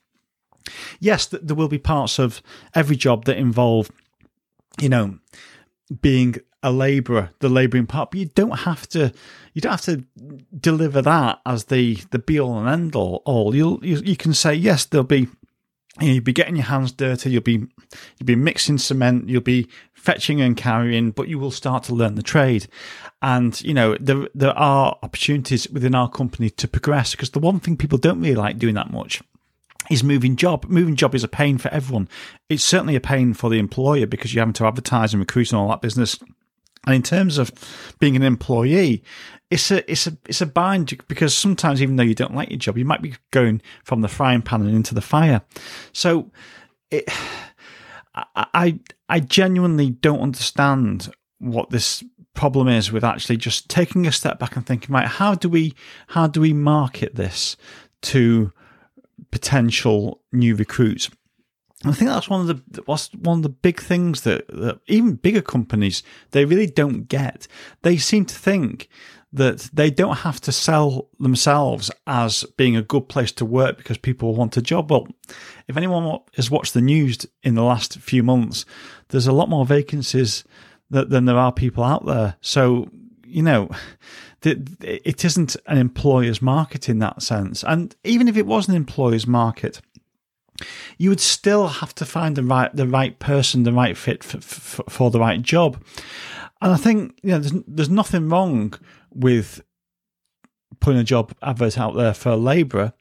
Yes, 0.99 1.27
there 1.27 1.55
will 1.55 1.67
be 1.67 1.79
parts 1.79 2.19
of 2.19 2.41
every 2.73 2.95
job 2.95 3.25
that 3.25 3.37
involve, 3.37 3.91
you 4.79 4.89
know, 4.89 5.17
being 6.01 6.35
a 6.63 6.71
labourer, 6.71 7.31
the 7.39 7.49
labouring 7.49 7.87
part, 7.87 8.11
but 8.11 8.19
you 8.19 8.25
don't 8.27 8.59
have 8.59 8.87
to 8.89 9.11
you 9.53 9.61
don't 9.61 9.71
have 9.71 9.81
to 9.81 10.05
deliver 10.57 11.01
that 11.01 11.39
as 11.45 11.65
the 11.65 11.95
the 12.11 12.19
be 12.19 12.39
all 12.39 12.57
and 12.59 12.69
end 12.69 12.95
all. 12.95 13.21
All 13.25 13.55
you'll 13.55 13.83
you, 13.83 13.97
you 13.97 14.15
can 14.15 14.33
say 14.33 14.53
yes, 14.53 14.85
there'll 14.85 15.03
be 15.03 15.27
you 15.99 16.07
know, 16.07 16.13
you'll 16.13 16.23
be 16.23 16.33
getting 16.33 16.55
your 16.55 16.65
hands 16.65 16.91
dirty. 16.91 17.31
You'll 17.31 17.41
be 17.41 17.57
you'll 18.19 18.25
be 18.25 18.35
mixing 18.35 18.77
cement. 18.77 19.27
You'll 19.27 19.41
be 19.41 19.67
fetching 19.93 20.39
and 20.39 20.55
carrying, 20.55 21.11
but 21.11 21.27
you 21.27 21.37
will 21.37 21.51
start 21.51 21.83
to 21.85 21.95
learn 21.95 22.15
the 22.15 22.23
trade. 22.23 22.67
And 23.21 23.59
you 23.61 23.73
know 23.73 23.97
there 23.99 24.27
there 24.35 24.57
are 24.57 24.97
opportunities 25.01 25.67
within 25.69 25.95
our 25.95 26.09
company 26.09 26.49
to 26.51 26.67
progress 26.67 27.11
because 27.11 27.31
the 27.31 27.39
one 27.39 27.59
thing 27.59 27.75
people 27.75 27.97
don't 27.97 28.21
really 28.21 28.35
like 28.35 28.59
doing 28.59 28.75
that 28.75 28.91
much 28.91 29.21
is 29.89 30.03
moving 30.03 30.35
job. 30.35 30.65
Moving 30.65 30.95
job 30.95 31.15
is 31.15 31.23
a 31.23 31.27
pain 31.27 31.57
for 31.57 31.69
everyone. 31.69 32.07
It's 32.49 32.63
certainly 32.63 32.95
a 32.95 33.01
pain 33.01 33.33
for 33.33 33.49
the 33.49 33.59
employer 33.59 34.05
because 34.05 34.33
you're 34.33 34.41
having 34.41 34.53
to 34.53 34.65
advertise 34.65 35.13
and 35.13 35.19
recruit 35.19 35.51
and 35.51 35.59
all 35.59 35.69
that 35.69 35.81
business. 35.81 36.19
And 36.85 36.95
in 36.95 37.03
terms 37.03 37.37
of 37.37 37.51
being 37.99 38.15
an 38.15 38.23
employee, 38.23 39.03
it's 39.49 39.69
a 39.69 39.89
it's 39.91 40.07
a 40.07 40.17
it's 40.27 40.41
a 40.41 40.45
bind 40.45 40.97
because 41.07 41.35
sometimes 41.35 41.81
even 41.81 41.95
though 41.95 42.03
you 42.03 42.15
don't 42.15 42.33
like 42.35 42.49
your 42.49 42.57
job, 42.57 42.77
you 42.77 42.85
might 42.85 43.01
be 43.01 43.15
going 43.31 43.61
from 43.83 44.01
the 44.01 44.07
frying 44.07 44.41
pan 44.41 44.61
and 44.61 44.75
into 44.75 44.95
the 44.95 45.01
fire. 45.01 45.41
So 45.93 46.31
it, 46.89 47.05
I 48.15 48.79
I 49.09 49.19
genuinely 49.19 49.91
don't 49.91 50.21
understand 50.21 51.11
what 51.39 51.69
this 51.69 52.03
problem 52.33 52.67
is 52.67 52.91
with 52.91 53.03
actually 53.03 53.37
just 53.37 53.69
taking 53.69 54.07
a 54.07 54.11
step 54.11 54.39
back 54.39 54.55
and 54.55 54.65
thinking, 54.65 54.93
right, 54.93 55.07
how 55.07 55.35
do 55.35 55.49
we 55.49 55.73
how 56.07 56.27
do 56.27 56.41
we 56.41 56.53
market 56.53 57.15
this 57.15 57.57
to 58.03 58.51
potential 59.31 60.21
new 60.31 60.55
recruits? 60.55 61.09
I 61.83 61.93
think 61.93 62.11
that's 62.11 62.29
one 62.29 62.47
of 62.47 62.47
the 62.47 62.81
what's 62.83 63.11
one 63.13 63.39
of 63.39 63.43
the 63.43 63.49
big 63.49 63.79
things 63.81 64.21
that, 64.21 64.47
that 64.49 64.79
even 64.87 65.15
bigger 65.15 65.41
companies 65.41 66.03
they 66.29 66.45
really 66.45 66.67
don't 66.67 67.07
get. 67.07 67.47
They 67.81 67.97
seem 67.97 68.25
to 68.25 68.35
think 68.35 68.87
that 69.33 69.69
they 69.73 69.89
don't 69.89 70.17
have 70.17 70.41
to 70.41 70.51
sell 70.51 71.09
themselves 71.19 71.89
as 72.05 72.43
being 72.57 72.75
a 72.75 72.81
good 72.81 73.07
place 73.07 73.31
to 73.31 73.45
work 73.45 73.77
because 73.77 73.97
people 73.97 74.35
want 74.35 74.57
a 74.57 74.61
job. 74.61 74.91
Well, 74.91 75.07
if 75.67 75.77
anyone 75.77 76.19
has 76.35 76.51
watched 76.51 76.73
the 76.73 76.81
news 76.81 77.25
in 77.41 77.55
the 77.55 77.63
last 77.63 77.97
few 77.99 78.23
months, 78.23 78.65
there's 79.09 79.27
a 79.27 79.31
lot 79.31 79.49
more 79.49 79.65
vacancies 79.65 80.43
than 80.89 81.25
there 81.25 81.37
are 81.37 81.53
people 81.53 81.83
out 81.83 82.05
there. 82.05 82.35
So, 82.41 82.89
you 83.25 83.41
know, 83.41 83.69
it 84.43 85.23
isn't 85.23 85.55
an 85.67 85.77
employer's 85.77 86.41
market 86.41 86.89
in 86.89 86.99
that 86.99 87.21
sense. 87.21 87.63
And 87.63 87.95
even 88.03 88.27
if 88.27 88.37
it 88.37 88.45
was 88.45 88.67
an 88.67 88.75
employer's 88.75 89.27
market, 89.27 89.81
you 90.97 91.09
would 91.09 91.19
still 91.19 91.67
have 91.67 91.93
to 91.95 92.05
find 92.05 92.35
the 92.35 92.43
right 92.43 92.75
the 92.75 92.87
right 92.87 93.17
person, 93.19 93.63
the 93.63 93.73
right 93.73 93.97
fit 93.97 94.23
for, 94.23 94.41
for, 94.41 94.83
for 94.89 95.11
the 95.11 95.19
right 95.19 95.41
job. 95.41 95.83
And 96.61 96.71
I 96.71 96.77
think 96.77 97.19
you 97.23 97.31
know 97.31 97.39
there's, 97.39 97.63
there's 97.67 97.89
nothing 97.89 98.29
wrong 98.29 98.73
with 99.11 99.61
putting 100.79 100.99
a 100.99 101.03
job 101.03 101.33
advert 101.41 101.77
out 101.77 101.95
there 101.95 102.13
for 102.13 102.29
a 102.29 102.37
labourer 102.37 102.93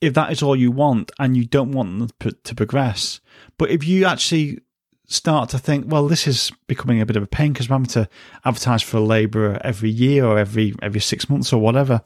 if 0.00 0.12
that 0.14 0.30
is 0.30 0.42
all 0.42 0.54
you 0.54 0.70
want 0.70 1.10
and 1.18 1.36
you 1.36 1.46
don't 1.46 1.72
want 1.72 2.10
them 2.20 2.34
to 2.44 2.54
progress. 2.54 3.20
But 3.56 3.70
if 3.70 3.86
you 3.86 4.04
actually 4.04 4.60
start 5.06 5.50
to 5.50 5.58
think, 5.58 5.84
well, 5.88 6.08
this 6.08 6.26
is 6.26 6.50
becoming 6.66 7.00
a 7.00 7.06
bit 7.06 7.16
of 7.16 7.22
a 7.22 7.26
pain 7.26 7.52
because 7.52 7.66
I'm 7.66 7.72
having 7.72 7.86
to 7.88 8.08
advertise 8.44 8.82
for 8.82 8.96
a 8.96 9.00
labourer 9.00 9.60
every 9.62 9.90
year 9.90 10.24
or 10.24 10.38
every 10.38 10.74
every 10.82 11.00
six 11.00 11.28
months 11.28 11.52
or 11.52 11.60
whatever. 11.60 12.02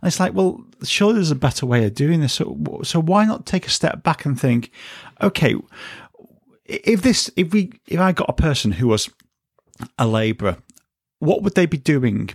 And 0.00 0.08
it's 0.08 0.20
like, 0.20 0.34
well, 0.34 0.62
surely 0.82 1.14
there's 1.14 1.30
a 1.30 1.36
better 1.36 1.66
way 1.66 1.84
of 1.84 1.94
doing 1.94 2.20
this. 2.20 2.34
So, 2.34 2.80
so 2.84 3.00
why 3.00 3.24
not 3.24 3.46
take 3.46 3.66
a 3.66 3.70
step 3.70 4.02
back 4.02 4.24
and 4.24 4.38
think, 4.38 4.70
okay, 5.20 5.54
if 6.64 7.02
this, 7.02 7.30
if 7.36 7.52
we, 7.52 7.72
if 7.86 7.98
I 7.98 8.12
got 8.12 8.28
a 8.28 8.34
person 8.34 8.72
who 8.72 8.88
was 8.88 9.10
a 9.98 10.06
labourer, 10.06 10.58
what 11.18 11.42
would 11.42 11.54
they 11.54 11.66
be 11.66 11.78
doing 11.78 12.30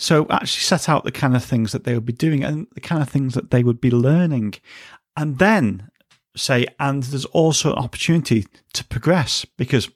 so 0.00 0.26
actually 0.30 0.62
set 0.62 0.88
out 0.88 1.04
the 1.04 1.12
kind 1.12 1.36
of 1.36 1.44
things 1.44 1.72
that 1.72 1.84
they 1.84 1.92
would 1.92 2.06
be 2.06 2.12
doing 2.14 2.42
and 2.42 2.66
the 2.72 2.80
kind 2.80 3.02
of 3.02 3.10
things 3.10 3.34
that 3.34 3.50
they 3.50 3.62
would 3.62 3.82
be 3.82 3.90
learning. 3.90 4.54
And 5.14 5.38
then 5.38 5.90
say, 6.36 6.66
and 6.78 7.02
there's 7.04 7.24
also 7.26 7.72
an 7.72 7.78
opportunity 7.78 8.46
to 8.72 8.84
progress 8.84 9.44
because 9.56 9.90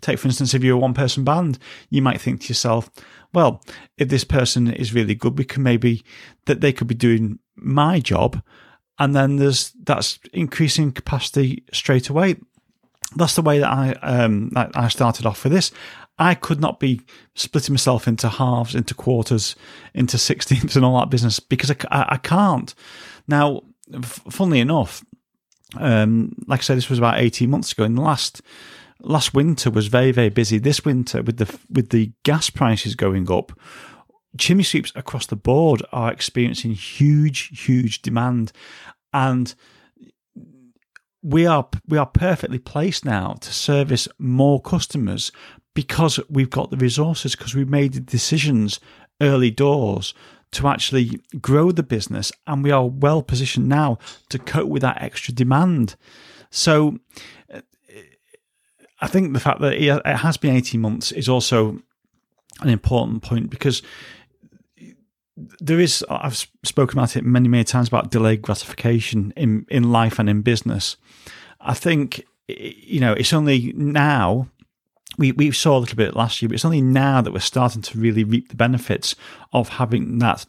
take, 0.00 0.18
for 0.18 0.28
instance, 0.28 0.54
if 0.54 0.62
you're 0.62 0.76
a 0.76 0.80
one 0.80 0.94
person 0.94 1.24
band, 1.24 1.58
you 1.90 2.02
might 2.02 2.20
think 2.20 2.42
to 2.42 2.48
yourself, 2.48 2.90
well, 3.32 3.62
if 3.96 4.08
this 4.08 4.24
person 4.24 4.68
is 4.68 4.94
really 4.94 5.14
good, 5.14 5.38
we 5.38 5.44
can 5.44 5.62
maybe 5.62 6.04
that 6.46 6.60
they 6.60 6.72
could 6.72 6.86
be 6.86 6.94
doing 6.94 7.38
my 7.56 8.00
job. 8.00 8.42
And 8.98 9.14
then 9.14 9.36
there's 9.36 9.72
that's 9.82 10.18
increasing 10.32 10.92
capacity 10.92 11.64
straight 11.72 12.08
away. 12.08 12.36
That's 13.16 13.36
the 13.36 13.42
way 13.42 13.58
that 13.60 13.70
I 13.70 13.92
um, 14.02 14.50
I 14.54 14.88
started 14.88 15.24
off 15.24 15.44
with 15.44 15.52
this. 15.52 15.70
I 16.18 16.34
could 16.34 16.60
not 16.60 16.80
be 16.80 17.00
splitting 17.36 17.74
myself 17.74 18.08
into 18.08 18.28
halves, 18.28 18.74
into 18.74 18.94
quarters, 18.94 19.54
into 19.94 20.18
sixteenths, 20.18 20.74
and 20.74 20.84
all 20.84 20.98
that 20.98 21.10
business 21.10 21.38
because 21.38 21.70
I, 21.70 21.76
I, 21.90 22.06
I 22.10 22.16
can't. 22.16 22.74
Now, 23.28 23.62
funnily 24.02 24.58
enough, 24.58 25.04
um, 25.76 26.34
like 26.46 26.60
I 26.60 26.62
said, 26.62 26.76
this 26.76 26.90
was 26.90 26.98
about 26.98 27.18
eighteen 27.18 27.50
months 27.50 27.72
ago. 27.72 27.84
In 27.84 27.94
the 27.94 28.02
last 28.02 28.42
last 29.00 29.34
winter 29.34 29.70
was 29.70 29.88
very 29.88 30.12
very 30.12 30.30
busy. 30.30 30.58
This 30.58 30.84
winter, 30.84 31.22
with 31.22 31.36
the 31.36 31.58
with 31.70 31.90
the 31.90 32.12
gas 32.24 32.50
prices 32.50 32.94
going 32.94 33.30
up, 33.30 33.52
chimney 34.38 34.64
sweeps 34.64 34.92
across 34.94 35.26
the 35.26 35.36
board 35.36 35.82
are 35.92 36.12
experiencing 36.12 36.72
huge 36.72 37.64
huge 37.64 38.02
demand, 38.02 38.52
and 39.12 39.54
we 41.22 41.46
are 41.46 41.68
we 41.86 41.98
are 41.98 42.06
perfectly 42.06 42.58
placed 42.58 43.04
now 43.04 43.34
to 43.40 43.52
service 43.52 44.08
more 44.18 44.60
customers 44.62 45.32
because 45.74 46.18
we've 46.28 46.50
got 46.50 46.70
the 46.70 46.76
resources, 46.76 47.36
because 47.36 47.54
we've 47.54 47.68
made 47.68 47.92
the 47.92 48.00
decisions 48.00 48.80
early 49.20 49.50
doors 49.50 50.14
to 50.52 50.68
actually 50.68 51.20
grow 51.40 51.72
the 51.72 51.82
business, 51.82 52.32
and 52.46 52.62
we 52.62 52.70
are 52.70 52.86
well 52.86 53.22
positioned 53.22 53.68
now 53.68 53.98
to 54.30 54.38
cope 54.38 54.68
with 54.68 54.82
that 54.82 55.02
extra 55.02 55.34
demand. 55.34 55.96
So, 56.50 56.98
uh, 57.52 57.60
I 59.00 59.06
think 59.06 59.32
the 59.32 59.40
fact 59.40 59.60
that 59.60 59.74
it 59.74 60.06
has 60.06 60.36
been 60.36 60.56
18 60.56 60.80
months 60.80 61.12
is 61.12 61.28
also 61.28 61.80
an 62.60 62.68
important 62.68 63.22
point 63.22 63.50
because 63.50 63.82
there 65.60 65.78
is 65.78 66.04
I've 66.08 66.46
spoken 66.64 66.98
about 66.98 67.16
it 67.16 67.24
many 67.24 67.48
many 67.48 67.64
times 67.64 67.88
about 67.88 68.10
delayed 68.10 68.42
gratification 68.42 69.32
in 69.36 69.66
in 69.68 69.92
life 69.92 70.18
and 70.18 70.28
in 70.28 70.42
business. 70.42 70.96
I 71.60 71.74
think 71.74 72.24
you 72.48 73.00
know 73.00 73.12
it's 73.12 73.32
only 73.32 73.72
now 73.76 74.48
we, 75.18 75.32
we 75.32 75.50
saw 75.50 75.76
a 75.76 75.80
little 75.80 75.96
bit 75.96 76.16
last 76.16 76.40
year, 76.40 76.48
but 76.48 76.54
it's 76.54 76.64
only 76.64 76.80
now 76.80 77.20
that 77.20 77.32
we're 77.32 77.40
starting 77.40 77.82
to 77.82 77.98
really 77.98 78.24
reap 78.24 78.48
the 78.48 78.56
benefits 78.56 79.14
of 79.52 79.68
having 79.68 80.18
that 80.20 80.46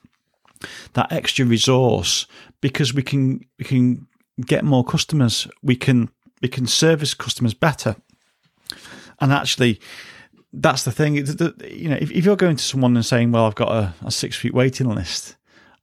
that 0.94 1.12
extra 1.12 1.46
resource 1.46 2.28
because 2.62 2.94
we 2.94 3.02
can 3.02 3.44
we 3.58 3.66
can 3.66 4.08
get 4.46 4.64
more 4.64 4.84
customers, 4.84 5.48
we 5.64 5.76
can 5.76 6.10
we 6.42 6.48
can 6.48 6.68
service 6.68 7.14
customers 7.14 7.54
better, 7.54 7.98
and 9.20 9.34
actually. 9.34 9.80
That's 10.52 10.84
the 10.84 10.92
thing. 10.92 11.16
You 11.16 11.90
know, 11.90 11.98
if, 12.02 12.10
if 12.10 12.26
you're 12.26 12.36
going 12.36 12.56
to 12.56 12.64
someone 12.64 12.96
and 12.96 13.06
saying, 13.06 13.32
"Well, 13.32 13.46
I've 13.46 13.54
got 13.54 13.72
a, 13.72 13.94
a 14.04 14.10
six 14.10 14.42
week 14.42 14.52
waiting 14.52 14.90
list," 14.90 15.36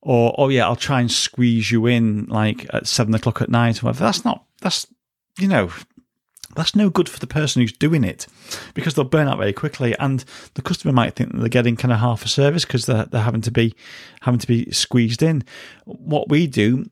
or 0.02 0.34
"Oh 0.38 0.48
yeah, 0.48 0.66
I'll 0.66 0.74
try 0.74 1.00
and 1.00 1.08
squeeze 1.08 1.70
you 1.70 1.86
in 1.86 2.24
like 2.24 2.66
at 2.74 2.88
seven 2.88 3.14
o'clock 3.14 3.40
at 3.40 3.48
night," 3.48 3.80
whatever, 3.80 4.02
that's 4.02 4.24
not 4.24 4.44
that's 4.60 4.88
you 5.38 5.46
know 5.46 5.70
that's 6.56 6.74
no 6.74 6.90
good 6.90 7.08
for 7.08 7.20
the 7.20 7.26
person 7.26 7.62
who's 7.62 7.72
doing 7.72 8.02
it 8.02 8.26
because 8.74 8.94
they'll 8.94 9.04
burn 9.04 9.28
out 9.28 9.38
very 9.38 9.52
quickly. 9.52 9.96
And 9.98 10.24
the 10.54 10.62
customer 10.62 10.92
might 10.92 11.14
think 11.14 11.32
that 11.32 11.38
they're 11.38 11.48
getting 11.48 11.76
kind 11.76 11.92
of 11.92 12.00
half 12.00 12.24
a 12.24 12.28
service 12.28 12.64
because 12.64 12.86
they're, 12.86 13.04
they're 13.04 13.22
having 13.22 13.42
to 13.42 13.50
be 13.50 13.74
having 14.22 14.40
to 14.40 14.46
be 14.46 14.70
squeezed 14.72 15.22
in. 15.22 15.44
What 15.84 16.28
we 16.28 16.46
do 16.46 16.86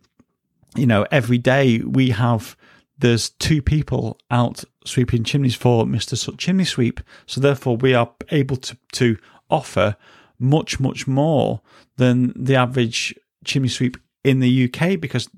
you 0.76 0.86
know 0.86 1.06
every 1.10 1.38
day 1.38 1.78
we 1.78 2.10
have 2.10 2.56
there's 2.98 3.30
two 3.30 3.60
people 3.60 4.18
out 4.30 4.64
sweeping 4.84 5.24
chimneys 5.24 5.54
for 5.54 5.84
Mr. 5.84 6.38
Chimney 6.38 6.64
Sweep. 6.64 7.00
So 7.26 7.40
therefore 7.40 7.76
we 7.76 7.94
are 7.94 8.10
able 8.30 8.56
to 8.58 8.76
to 8.92 9.16
offer 9.50 9.96
much 10.38 10.78
much 10.78 11.06
more 11.06 11.60
than 11.96 12.32
the 12.36 12.56
average 12.56 13.14
chimney 13.44 13.68
sweep 13.68 13.96
in 14.22 14.40
the 14.40 14.64
UK 14.64 15.00
because 15.00 15.28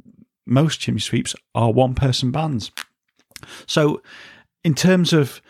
most 0.47 0.80
chimney 0.80 1.00
sweeps 1.00 1.35
are 1.54 1.73
one 1.73 1.95
person 1.95 2.30
bands 2.30 2.71
so, 3.66 4.02
in 4.64 4.75
terms 4.75 5.12
of 5.12 5.40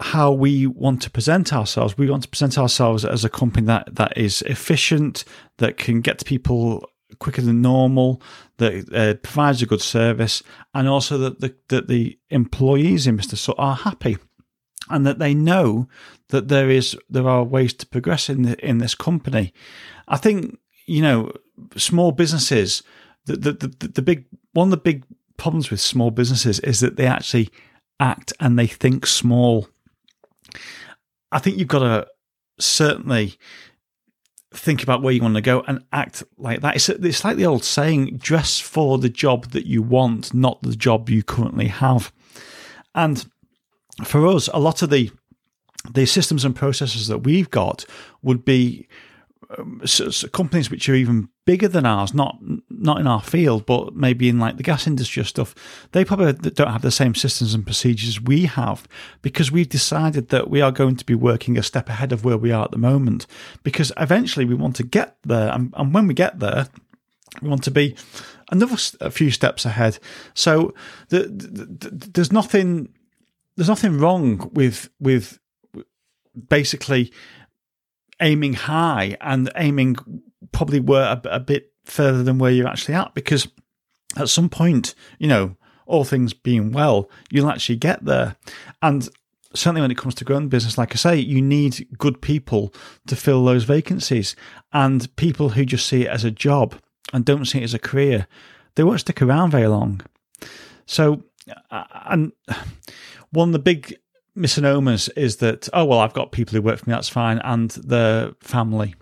how 0.00 0.30
we 0.30 0.66
want 0.66 1.02
to 1.02 1.10
present 1.10 1.52
ourselves, 1.52 1.98
we 1.98 2.08
want 2.08 2.22
to 2.22 2.28
present 2.28 2.56
ourselves 2.56 3.04
as 3.04 3.24
a 3.24 3.28
company 3.28 3.66
that, 3.66 3.94
that 3.96 4.16
is 4.16 4.42
efficient, 4.42 5.24
that 5.58 5.76
can 5.76 6.00
get 6.00 6.18
to 6.18 6.24
people 6.24 6.88
quicker 7.18 7.42
than 7.42 7.62
normal, 7.62 8.22
that 8.58 8.92
uh, 8.94 9.14
provides 9.22 9.60
a 9.62 9.66
good 9.66 9.80
service, 9.80 10.42
and 10.74 10.88
also 10.88 11.18
that 11.18 11.40
the, 11.40 11.54
that 11.68 11.88
the 11.88 12.18
employees 12.30 13.06
in 13.06 13.16
Mr. 13.16 13.36
Sut 13.36 13.56
are 13.58 13.74
happy 13.74 14.18
and 14.90 15.06
that 15.06 15.18
they 15.18 15.34
know 15.34 15.88
that 16.28 16.48
there 16.48 16.70
is 16.70 16.96
there 17.08 17.28
are 17.28 17.44
ways 17.44 17.74
to 17.74 17.86
progress 17.86 18.28
in 18.28 18.42
the, 18.42 18.66
in 18.66 18.78
this 18.78 18.94
company. 18.94 19.52
I 20.06 20.16
think 20.16 20.58
you 20.86 21.02
know 21.02 21.32
small 21.76 22.12
businesses 22.12 22.82
the, 23.26 23.36
the 23.36 23.52
the 23.52 23.88
the 23.88 24.02
big 24.02 24.26
one 24.52 24.68
of 24.68 24.70
the 24.70 24.76
big 24.76 25.04
problems 25.38 25.70
with 25.70 25.80
small 25.80 26.10
businesses 26.10 26.60
is 26.60 26.80
that 26.80 26.96
they 26.96 27.06
actually 27.06 27.48
act 27.98 28.34
and 28.38 28.58
they 28.58 28.66
think 28.66 29.06
small. 29.06 29.68
I 31.32 31.38
think 31.38 31.56
you've 31.56 31.68
got 31.68 31.80
to 31.80 32.06
certainly 32.58 33.38
think 34.52 34.82
about 34.82 35.02
where 35.02 35.12
you 35.12 35.22
want 35.22 35.34
to 35.34 35.40
go 35.40 35.62
and 35.66 35.84
act 35.92 36.22
like 36.36 36.60
that. 36.60 36.76
It's, 36.76 36.88
it's 36.88 37.24
like 37.24 37.36
the 37.36 37.46
old 37.46 37.64
saying 37.64 38.18
dress 38.18 38.58
for 38.58 38.98
the 38.98 39.08
job 39.08 39.50
that 39.52 39.66
you 39.66 39.82
want, 39.82 40.34
not 40.34 40.60
the 40.62 40.76
job 40.76 41.08
you 41.08 41.22
currently 41.22 41.68
have. 41.68 42.12
And 42.94 43.24
for 44.04 44.26
us, 44.26 44.48
a 44.52 44.58
lot 44.58 44.82
of 44.82 44.90
the 44.90 45.10
the 45.92 46.06
systems 46.06 46.44
and 46.44 46.54
processes 46.56 47.06
that 47.06 47.18
we've 47.18 47.50
got 47.50 47.84
would 48.20 48.44
be 48.44 48.88
um, 49.56 49.80
companies 50.32 50.70
which 50.70 50.88
are 50.88 50.94
even 50.94 51.28
bigger 51.46 51.68
than 51.68 51.86
ours, 51.86 52.12
not 52.12 52.36
not 52.78 53.00
in 53.00 53.06
our 53.06 53.22
field, 53.22 53.66
but 53.66 53.94
maybe 53.94 54.28
in 54.28 54.38
like 54.38 54.56
the 54.56 54.62
gas 54.62 54.86
industry 54.86 55.24
stuff. 55.24 55.54
They 55.92 56.04
probably 56.04 56.32
don't 56.32 56.72
have 56.72 56.82
the 56.82 56.90
same 56.90 57.14
systems 57.14 57.54
and 57.54 57.64
procedures 57.64 58.20
we 58.20 58.46
have 58.46 58.86
because 59.22 59.50
we've 59.50 59.68
decided 59.68 60.28
that 60.28 60.48
we 60.48 60.60
are 60.60 60.72
going 60.72 60.96
to 60.96 61.04
be 61.04 61.14
working 61.14 61.58
a 61.58 61.62
step 61.62 61.88
ahead 61.88 62.12
of 62.12 62.24
where 62.24 62.38
we 62.38 62.52
are 62.52 62.64
at 62.64 62.70
the 62.70 62.78
moment. 62.78 63.26
Because 63.62 63.92
eventually 63.96 64.44
we 64.44 64.54
want 64.54 64.76
to 64.76 64.84
get 64.84 65.16
there, 65.24 65.52
and, 65.52 65.74
and 65.76 65.92
when 65.92 66.06
we 66.06 66.14
get 66.14 66.38
there, 66.38 66.68
we 67.42 67.48
want 67.48 67.64
to 67.64 67.70
be 67.70 67.94
another 68.50 68.76
a 69.00 69.10
few 69.10 69.30
steps 69.30 69.64
ahead. 69.64 69.98
So 70.34 70.74
the, 71.08 71.20
the, 71.20 71.88
the, 71.88 72.10
there's 72.10 72.32
nothing 72.32 72.88
there's 73.56 73.68
nothing 73.68 73.98
wrong 73.98 74.50
with 74.52 74.88
with 75.00 75.38
basically 76.48 77.12
aiming 78.20 78.54
high 78.54 79.16
and 79.20 79.50
aiming 79.56 79.96
probably 80.52 80.80
were 80.80 81.02
a, 81.02 81.28
a 81.28 81.40
bit 81.40 81.72
further 81.90 82.22
than 82.22 82.38
where 82.38 82.50
you're 82.50 82.68
actually 82.68 82.94
at 82.94 83.14
because 83.14 83.48
at 84.16 84.28
some 84.28 84.48
point, 84.48 84.94
you 85.18 85.28
know, 85.28 85.56
all 85.86 86.04
things 86.04 86.34
being 86.34 86.72
well, 86.72 87.10
you'll 87.30 87.50
actually 87.50 87.76
get 87.76 88.04
there. 88.04 88.36
And 88.82 89.08
certainly 89.54 89.80
when 89.80 89.90
it 89.90 89.98
comes 89.98 90.14
to 90.16 90.24
growing 90.24 90.48
business, 90.48 90.78
like 90.78 90.92
I 90.92 90.96
say, 90.96 91.16
you 91.16 91.40
need 91.40 91.86
good 91.96 92.20
people 92.20 92.72
to 93.06 93.16
fill 93.16 93.44
those 93.44 93.64
vacancies. 93.64 94.36
And 94.72 95.14
people 95.16 95.50
who 95.50 95.64
just 95.64 95.86
see 95.86 96.02
it 96.02 96.08
as 96.08 96.24
a 96.24 96.30
job 96.30 96.74
and 97.12 97.24
don't 97.24 97.46
see 97.46 97.60
it 97.60 97.64
as 97.64 97.74
a 97.74 97.78
career, 97.78 98.26
they 98.74 98.84
won't 98.84 99.00
stick 99.00 99.22
around 99.22 99.50
very 99.50 99.66
long. 99.66 100.02
So, 100.86 101.24
uh, 101.70 101.84
and 102.06 102.32
one 103.30 103.48
of 103.48 103.52
the 103.52 103.58
big 103.58 103.96
misnomers 104.34 105.08
is 105.10 105.36
that 105.36 105.68
oh 105.72 105.84
well 105.84 105.98
I've 105.98 106.14
got 106.14 106.30
people 106.30 106.54
who 106.54 106.62
work 106.62 106.78
for 106.78 106.88
me 106.88 106.94
that's 106.94 107.08
fine 107.08 107.38
and 107.38 107.70
the 107.70 108.36
family 108.40 108.94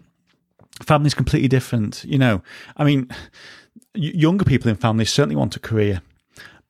family's 0.82 1.14
completely 1.14 1.48
different 1.48 2.04
you 2.04 2.18
know. 2.18 2.42
I 2.76 2.84
mean 2.84 3.08
younger 3.94 4.44
people 4.44 4.70
in 4.70 4.76
families 4.76 5.12
certainly 5.12 5.36
want 5.36 5.56
a 5.56 5.60
career 5.60 6.02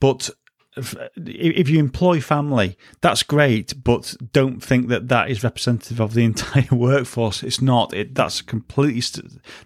but 0.00 0.30
if 0.76 1.68
you 1.68 1.78
employ 1.78 2.20
family 2.20 2.76
that's 3.00 3.22
great 3.22 3.72
but 3.82 4.14
don't 4.32 4.62
think 4.62 4.88
that 4.88 5.08
that 5.08 5.30
is 5.30 5.42
representative 5.42 6.00
of 6.00 6.14
the 6.14 6.24
entire 6.32 6.68
workforce. 6.70 7.42
It's 7.42 7.62
not. 7.62 7.94
It 7.94 8.14
that's 8.14 8.40
a 8.40 8.44
completely 8.44 9.02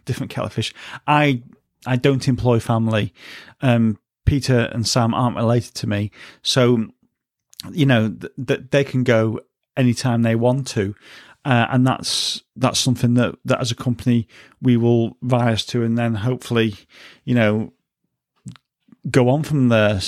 different 0.04 0.30
kettle 0.30 0.46
of 0.46 0.52
fish. 0.52 0.72
I 1.06 1.42
I 1.86 1.96
don't 1.96 2.28
employ 2.28 2.60
family. 2.60 3.12
Um 3.60 3.98
Peter 4.26 4.70
and 4.72 4.86
Sam 4.86 5.12
aren't 5.12 5.36
related 5.36 5.74
to 5.74 5.88
me 5.88 6.12
so 6.42 6.86
you 7.72 7.84
know 7.84 8.08
that 8.08 8.46
th- 8.46 8.70
they 8.70 8.84
can 8.84 9.02
go 9.02 9.40
anytime 9.76 10.22
they 10.22 10.36
want 10.36 10.66
to. 10.68 10.94
Uh, 11.44 11.66
and 11.70 11.86
that's 11.86 12.42
that's 12.56 12.78
something 12.78 13.14
that, 13.14 13.34
that 13.44 13.60
as 13.60 13.70
a 13.70 13.74
company 13.74 14.28
we 14.60 14.76
will 14.76 15.16
rise 15.22 15.64
to, 15.66 15.82
and 15.82 15.96
then 15.96 16.16
hopefully, 16.16 16.74
you 17.24 17.34
know, 17.34 17.72
go 19.10 19.28
on 19.30 19.42
from 19.42 19.68
there. 19.68 20.00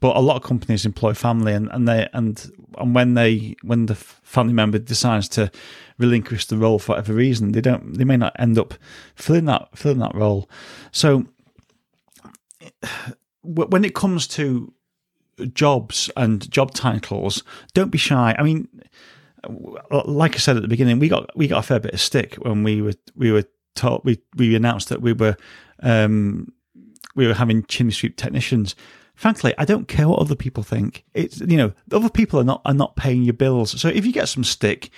But 0.00 0.16
a 0.16 0.20
lot 0.20 0.36
of 0.36 0.42
companies 0.42 0.86
employ 0.86 1.12
family, 1.14 1.52
and, 1.52 1.68
and 1.72 1.86
they 1.86 2.08
and 2.14 2.50
and 2.78 2.94
when 2.94 3.14
they 3.14 3.56
when 3.62 3.86
the 3.86 3.94
family 3.94 4.54
member 4.54 4.78
decides 4.78 5.28
to 5.30 5.50
relinquish 5.98 6.46
the 6.46 6.56
role 6.56 6.78
for 6.78 6.92
whatever 6.92 7.12
reason, 7.12 7.52
they 7.52 7.60
don't 7.60 7.98
they 7.98 8.04
may 8.04 8.16
not 8.16 8.34
end 8.38 8.58
up 8.58 8.74
filling 9.14 9.44
that 9.46 9.76
filling 9.76 9.98
that 9.98 10.14
role. 10.14 10.48
So 10.92 11.26
when 13.42 13.84
it 13.84 13.94
comes 13.94 14.26
to 14.28 14.72
jobs 15.52 16.10
and 16.16 16.50
job 16.50 16.72
titles, 16.72 17.42
don't 17.74 17.90
be 17.90 17.98
shy. 17.98 18.34
I 18.38 18.42
mean, 18.42 18.68
like 19.90 20.34
I 20.34 20.38
said 20.38 20.56
at 20.56 20.62
the 20.62 20.68
beginning, 20.68 20.98
we 20.98 21.08
got 21.08 21.34
we 21.36 21.48
got 21.48 21.58
a 21.58 21.66
fair 21.66 21.80
bit 21.80 21.94
of 21.94 22.00
stick 22.00 22.34
when 22.36 22.62
we 22.62 22.82
were 22.82 22.94
we 23.14 23.32
were 23.32 23.44
told 23.74 24.02
we 24.04 24.20
we 24.36 24.54
announced 24.54 24.88
that 24.88 25.00
we 25.00 25.12
were 25.12 25.36
um, 25.82 26.52
we 27.14 27.26
were 27.26 27.34
having 27.34 27.64
chimney 27.64 27.92
sweep 27.92 28.16
technicians. 28.16 28.74
Frankly, 29.14 29.52
I 29.58 29.64
don't 29.64 29.88
care 29.88 30.08
what 30.08 30.18
other 30.18 30.34
people 30.34 30.62
think. 30.62 31.04
It's 31.14 31.40
you 31.40 31.56
know 31.56 31.72
other 31.92 32.10
people 32.10 32.40
are 32.40 32.44
not 32.44 32.62
are 32.64 32.74
not 32.74 32.96
paying 32.96 33.22
your 33.22 33.34
bills. 33.34 33.80
So 33.80 33.88
if 33.88 34.06
you 34.06 34.12
get 34.12 34.28
some 34.28 34.44
stick, 34.44 34.90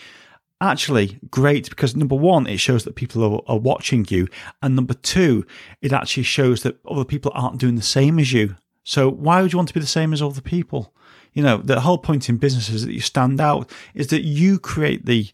actually 0.61 1.19
great 1.31 1.69
because 1.69 1.97
number 1.97 2.15
one, 2.15 2.47
it 2.47 2.59
shows 2.59 2.85
that 2.85 2.95
people 2.95 3.23
are, 3.25 3.41
are 3.47 3.59
watching 3.59 4.07
you, 4.09 4.29
and 4.63 4.77
number 4.77 4.95
two, 4.95 5.47
it 5.81 5.93
actually 5.93 6.23
shows 6.23 6.63
that 6.63 6.79
other 6.87 7.05
people 7.05 7.33
aren't 7.35 7.59
doing 7.59 7.77
the 7.77 7.83
same 7.83 8.19
as 8.19 8.33
you. 8.33 8.57
So 8.85 9.09
why 9.11 9.43
would 9.43 9.53
you 9.53 9.59
want 9.59 9.69
to 9.69 9.75
be 9.75 9.81
the 9.81 9.87
same 9.87 10.13
as 10.13 10.23
other 10.23 10.41
people? 10.41 10.95
You 11.33 11.43
know, 11.43 11.59
the 11.59 11.81
whole 11.81 11.99
point 11.99 12.29
in 12.29 12.37
business 12.37 12.69
is 12.69 12.85
that 12.85 12.93
you 12.93 13.01
stand 13.01 13.41
out, 13.41 13.71
is 13.95 14.09
that 14.09 14.23
you 14.23 14.59
create 14.59 15.07
the 15.07 15.29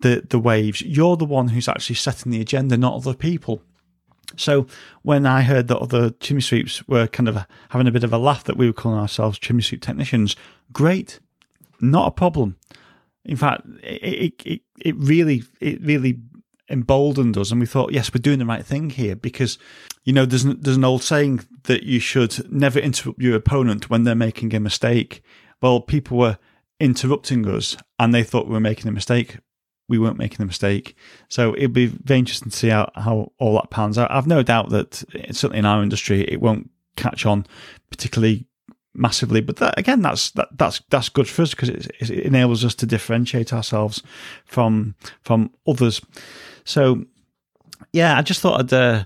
the 0.00 0.24
the 0.28 0.38
waves. 0.38 0.82
You're 0.82 1.16
the 1.16 1.24
one 1.24 1.48
who's 1.48 1.68
actually 1.68 1.96
setting 1.96 2.30
the 2.32 2.40
agenda, 2.40 2.76
not 2.76 2.94
other 2.94 3.14
people. 3.14 3.62
So 4.36 4.66
when 5.02 5.26
I 5.26 5.42
heard 5.42 5.68
that 5.68 5.78
other 5.78 6.10
chimney 6.10 6.42
sweeps 6.42 6.86
were 6.86 7.06
kind 7.06 7.28
of 7.28 7.46
having 7.70 7.86
a 7.86 7.90
bit 7.90 8.04
of 8.04 8.12
a 8.12 8.18
laugh 8.18 8.44
that 8.44 8.56
we 8.56 8.66
were 8.66 8.74
calling 8.74 8.98
ourselves 8.98 9.38
chimney 9.38 9.62
sweep 9.62 9.80
technicians, 9.80 10.36
great, 10.72 11.18
not 11.80 12.08
a 12.08 12.10
problem. 12.10 12.56
In 13.24 13.36
fact, 13.36 13.62
it 13.82 14.34
it 14.44 14.62
it 14.80 14.96
really 14.96 15.44
it 15.60 15.80
really 15.82 16.18
emboldened 16.70 17.36
us, 17.36 17.50
and 17.50 17.60
we 17.60 17.66
thought, 17.66 17.92
yes, 17.92 18.12
we're 18.12 18.20
doing 18.20 18.38
the 18.38 18.46
right 18.46 18.64
thing 18.64 18.90
here 18.90 19.16
because 19.16 19.58
you 20.04 20.12
know 20.12 20.24
there's 20.24 20.44
there's 20.44 20.76
an 20.76 20.84
old 20.84 21.02
saying 21.02 21.40
that 21.64 21.82
you 21.82 22.00
should 22.00 22.50
never 22.52 22.78
interrupt 22.78 23.20
your 23.20 23.36
opponent 23.36 23.90
when 23.90 24.04
they're 24.04 24.14
making 24.14 24.54
a 24.54 24.60
mistake. 24.60 25.22
Well, 25.60 25.80
people 25.80 26.18
were 26.18 26.38
interrupting 26.80 27.46
us, 27.48 27.76
and 27.98 28.14
they 28.14 28.22
thought 28.22 28.46
we 28.46 28.52
were 28.52 28.60
making 28.60 28.88
a 28.88 28.92
mistake. 28.92 29.38
We 29.88 29.98
weren't 29.98 30.18
making 30.18 30.42
a 30.42 30.46
mistake, 30.46 30.96
so 31.28 31.54
it'd 31.54 31.72
be 31.72 31.86
very 31.86 32.18
interesting 32.18 32.50
to 32.50 32.56
see 32.56 32.68
how, 32.68 32.90
how 32.94 33.32
all 33.38 33.54
that 33.54 33.70
pans 33.70 33.96
out. 33.96 34.10
I've 34.10 34.26
no 34.26 34.42
doubt 34.42 34.68
that 34.70 35.02
eh, 35.14 35.32
certainly 35.32 35.60
in 35.60 35.64
our 35.64 35.82
industry, 35.82 36.22
it 36.22 36.42
won't 36.42 36.70
catch 36.96 37.24
on 37.24 37.46
particularly 37.90 38.48
massively. 38.98 39.40
But 39.40 39.56
that, 39.56 39.78
again, 39.78 40.02
that's 40.02 40.30
that, 40.32 40.48
that's 40.56 40.82
that's 40.90 41.08
good 41.08 41.28
for 41.28 41.42
us 41.42 41.52
because 41.52 41.70
it, 41.70 41.90
it, 42.00 42.10
enables 42.10 42.64
us 42.64 42.74
to 42.76 42.86
differentiate 42.86 43.52
ourselves 43.52 44.02
from 44.44 44.94
from 45.22 45.52
others. 45.66 46.02
So, 46.68 47.06
yeah, 47.94 48.18
I 48.18 48.20
just 48.20 48.42
thought 48.42 48.60
I'd 48.60 48.72
uh, 48.74 49.04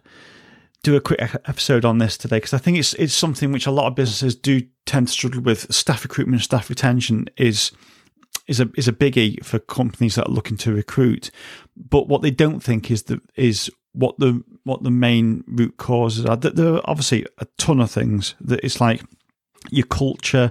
do 0.83 0.97
a 0.97 1.01
quick 1.01 1.21
episode 1.21 1.85
on 1.85 1.99
this 1.99 2.19
today 2.19 2.39
because 2.39 2.55
I 2.55 2.59
think 2.59 2.77
it's 2.77 2.93
it's 2.95 3.15
something 3.15 3.53
which 3.53 3.67
a 3.69 3.71
lot 3.71 3.87
of 3.87 3.95
businesses 3.95 4.35
do 4.35 4.63
tend 4.85 5.07
to 5.07 5.13
struggle 5.13 5.43
with. 5.43 5.73
Staff 5.73 6.03
recruitment, 6.03 6.35
and 6.35 6.43
staff 6.43 6.69
retention 6.69 7.29
is 7.37 7.71
is 8.49 8.59
a 8.59 8.69
is 8.77 8.89
a 8.89 8.93
biggie 8.93 9.45
for 9.45 9.61
companies 9.61 10.17
that 10.17 10.27
are 10.27 10.33
looking 10.33 10.57
to 10.59 10.75
recruit. 10.75 11.31
But 11.77 12.09
what 12.09 12.23
they 12.23 12.33
don't 12.33 12.59
think 12.59 12.91
is 12.91 13.05
the 13.05 13.21
is 13.37 13.71
what 13.93 14.19
the 14.19 14.43
what 14.65 14.83
the 14.83 14.91
main 14.91 15.45
root 15.47 15.77
causes 15.77 16.27
are. 16.27 16.37
There 16.37 16.75
are 16.75 16.83
obviously 16.87 17.27
a 17.39 17.47
ton 17.59 17.81
of 17.81 17.93
things 17.93 18.35
that 18.41 18.59
it's 18.65 18.81
like 18.81 19.05
your 19.71 19.87
culture, 19.87 20.51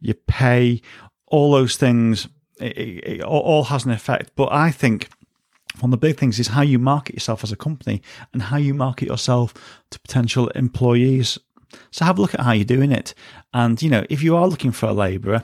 your 0.00 0.14
pay, 0.28 0.80
all 1.26 1.50
those 1.50 1.76
things. 1.76 2.28
It, 2.60 2.78
it, 2.78 3.04
it 3.04 3.22
all 3.22 3.64
has 3.64 3.84
an 3.84 3.90
effect. 3.90 4.30
But 4.36 4.52
I 4.52 4.70
think 4.70 5.08
one 5.82 5.92
of 5.92 6.00
the 6.00 6.06
big 6.06 6.16
things 6.16 6.38
is 6.38 6.48
how 6.48 6.62
you 6.62 6.78
market 6.78 7.16
yourself 7.16 7.42
as 7.42 7.50
a 7.50 7.56
company 7.56 8.02
and 8.32 8.40
how 8.40 8.56
you 8.56 8.72
market 8.72 9.08
yourself 9.08 9.52
to 9.90 9.98
potential 9.98 10.46
employees. 10.50 11.38
So 11.90 12.04
have 12.04 12.18
a 12.18 12.22
look 12.22 12.34
at 12.34 12.40
how 12.40 12.52
you're 12.52 12.64
doing 12.64 12.92
it. 12.92 13.14
And, 13.52 13.82
you 13.82 13.90
know, 13.90 14.04
if 14.08 14.22
you 14.22 14.36
are 14.36 14.46
looking 14.46 14.70
for 14.70 14.86
a 14.86 14.92
labourer, 14.92 15.42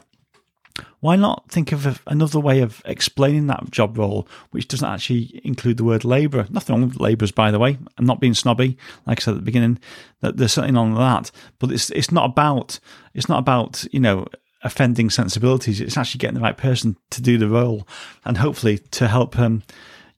why 1.01 1.17
not 1.17 1.51
think 1.51 1.73
of 1.73 2.01
another 2.07 2.39
way 2.39 2.61
of 2.61 2.81
explaining 2.85 3.49
that 3.49 3.69
job 3.73 3.99
role, 3.99 4.29
which 4.53 4.69
doesn't 4.69 4.89
actually 4.89 5.41
include 5.43 5.77
the 5.77 5.85
word 5.85 6.05
labourer? 6.05 6.47
Nothing 6.51 6.77
wrong 6.77 6.89
with 6.89 7.01
labourers, 7.01 7.33
by 7.33 7.51
the 7.51 7.59
way. 7.59 7.77
I'm 7.97 8.07
not 8.07 8.21
being 8.21 8.35
snobby, 8.35 8.79
like 9.07 9.21
I 9.21 9.23
said 9.23 9.33
at 9.33 9.39
the 9.39 9.43
beginning. 9.43 9.81
That 10.21 10.37
there's 10.37 10.53
something 10.53 10.77
on 10.77 10.95
that, 10.95 11.33
but 11.59 11.73
it's 11.73 11.91
it's 11.91 12.13
not 12.13 12.31
about 12.31 12.79
it's 13.13 13.29
not 13.29 13.41
about 13.41 13.85
you 13.93 13.99
know 13.99 14.27
offending 14.63 15.11
sensibilities. 15.11 15.81
It's 15.81 15.97
actually 15.97 16.19
getting 16.19 16.35
the 16.35 16.41
right 16.41 16.57
person 16.57 16.97
to 17.11 17.23
do 17.23 17.39
the 17.39 17.49
role, 17.49 17.89
and 18.25 18.39
hopefully 18.39 18.79
to 18.79 19.09
help 19.09 19.37
um, 19.37 19.65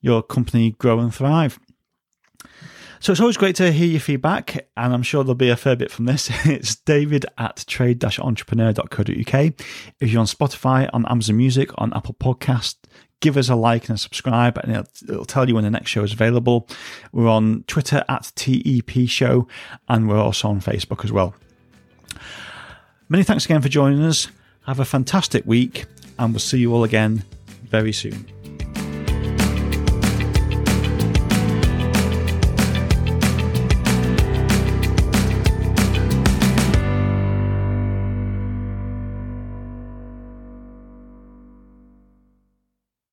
your 0.01 0.21
company 0.21 0.71
grow 0.71 0.99
and 0.99 1.13
thrive. 1.13 1.59
So 2.99 3.11
it's 3.11 3.21
always 3.21 3.37
great 3.37 3.55
to 3.55 3.71
hear 3.71 3.87
your 3.87 3.99
feedback, 3.99 4.67
and 4.77 4.93
I'm 4.93 5.01
sure 5.01 5.23
there'll 5.23 5.33
be 5.33 5.49
a 5.49 5.55
fair 5.55 5.75
bit 5.75 5.89
from 5.89 6.05
this. 6.05 6.29
It's 6.45 6.75
david 6.75 7.25
at 7.35 7.63
trade-entrepreneur.co.uk. 7.67 9.53
If 9.99 10.11
you're 10.11 10.19
on 10.19 10.27
Spotify, 10.27 10.87
on 10.93 11.07
Amazon 11.07 11.37
Music, 11.37 11.71
on 11.79 11.93
Apple 11.93 12.13
Podcast, 12.13 12.75
give 13.19 13.37
us 13.37 13.49
a 13.49 13.55
like 13.55 13.89
and 13.89 13.95
a 13.95 13.97
subscribe, 13.97 14.59
and 14.59 14.71
it'll, 14.71 15.13
it'll, 15.13 15.25
tell 15.25 15.49
you 15.49 15.55
when 15.55 15.63
the 15.63 15.71
next 15.71 15.89
show 15.89 16.03
is 16.03 16.13
available. 16.13 16.67
We're 17.11 17.27
on 17.27 17.63
Twitter 17.65 18.05
at 18.07 18.31
TEP 18.35 19.07
Show, 19.07 19.47
and 19.89 20.07
we're 20.07 20.19
also 20.19 20.49
on 20.49 20.61
Facebook 20.61 21.03
as 21.03 21.11
well. 21.11 21.33
Many 23.09 23.23
thanks 23.23 23.45
again 23.45 23.63
for 23.63 23.69
joining 23.69 24.03
us. 24.03 24.27
Have 24.67 24.79
a 24.79 24.85
fantastic 24.85 25.43
week, 25.47 25.85
and 26.19 26.33
we'll 26.33 26.39
see 26.39 26.59
you 26.59 26.71
all 26.71 26.83
again 26.83 27.23
very 27.63 27.93
soon. 27.93 28.40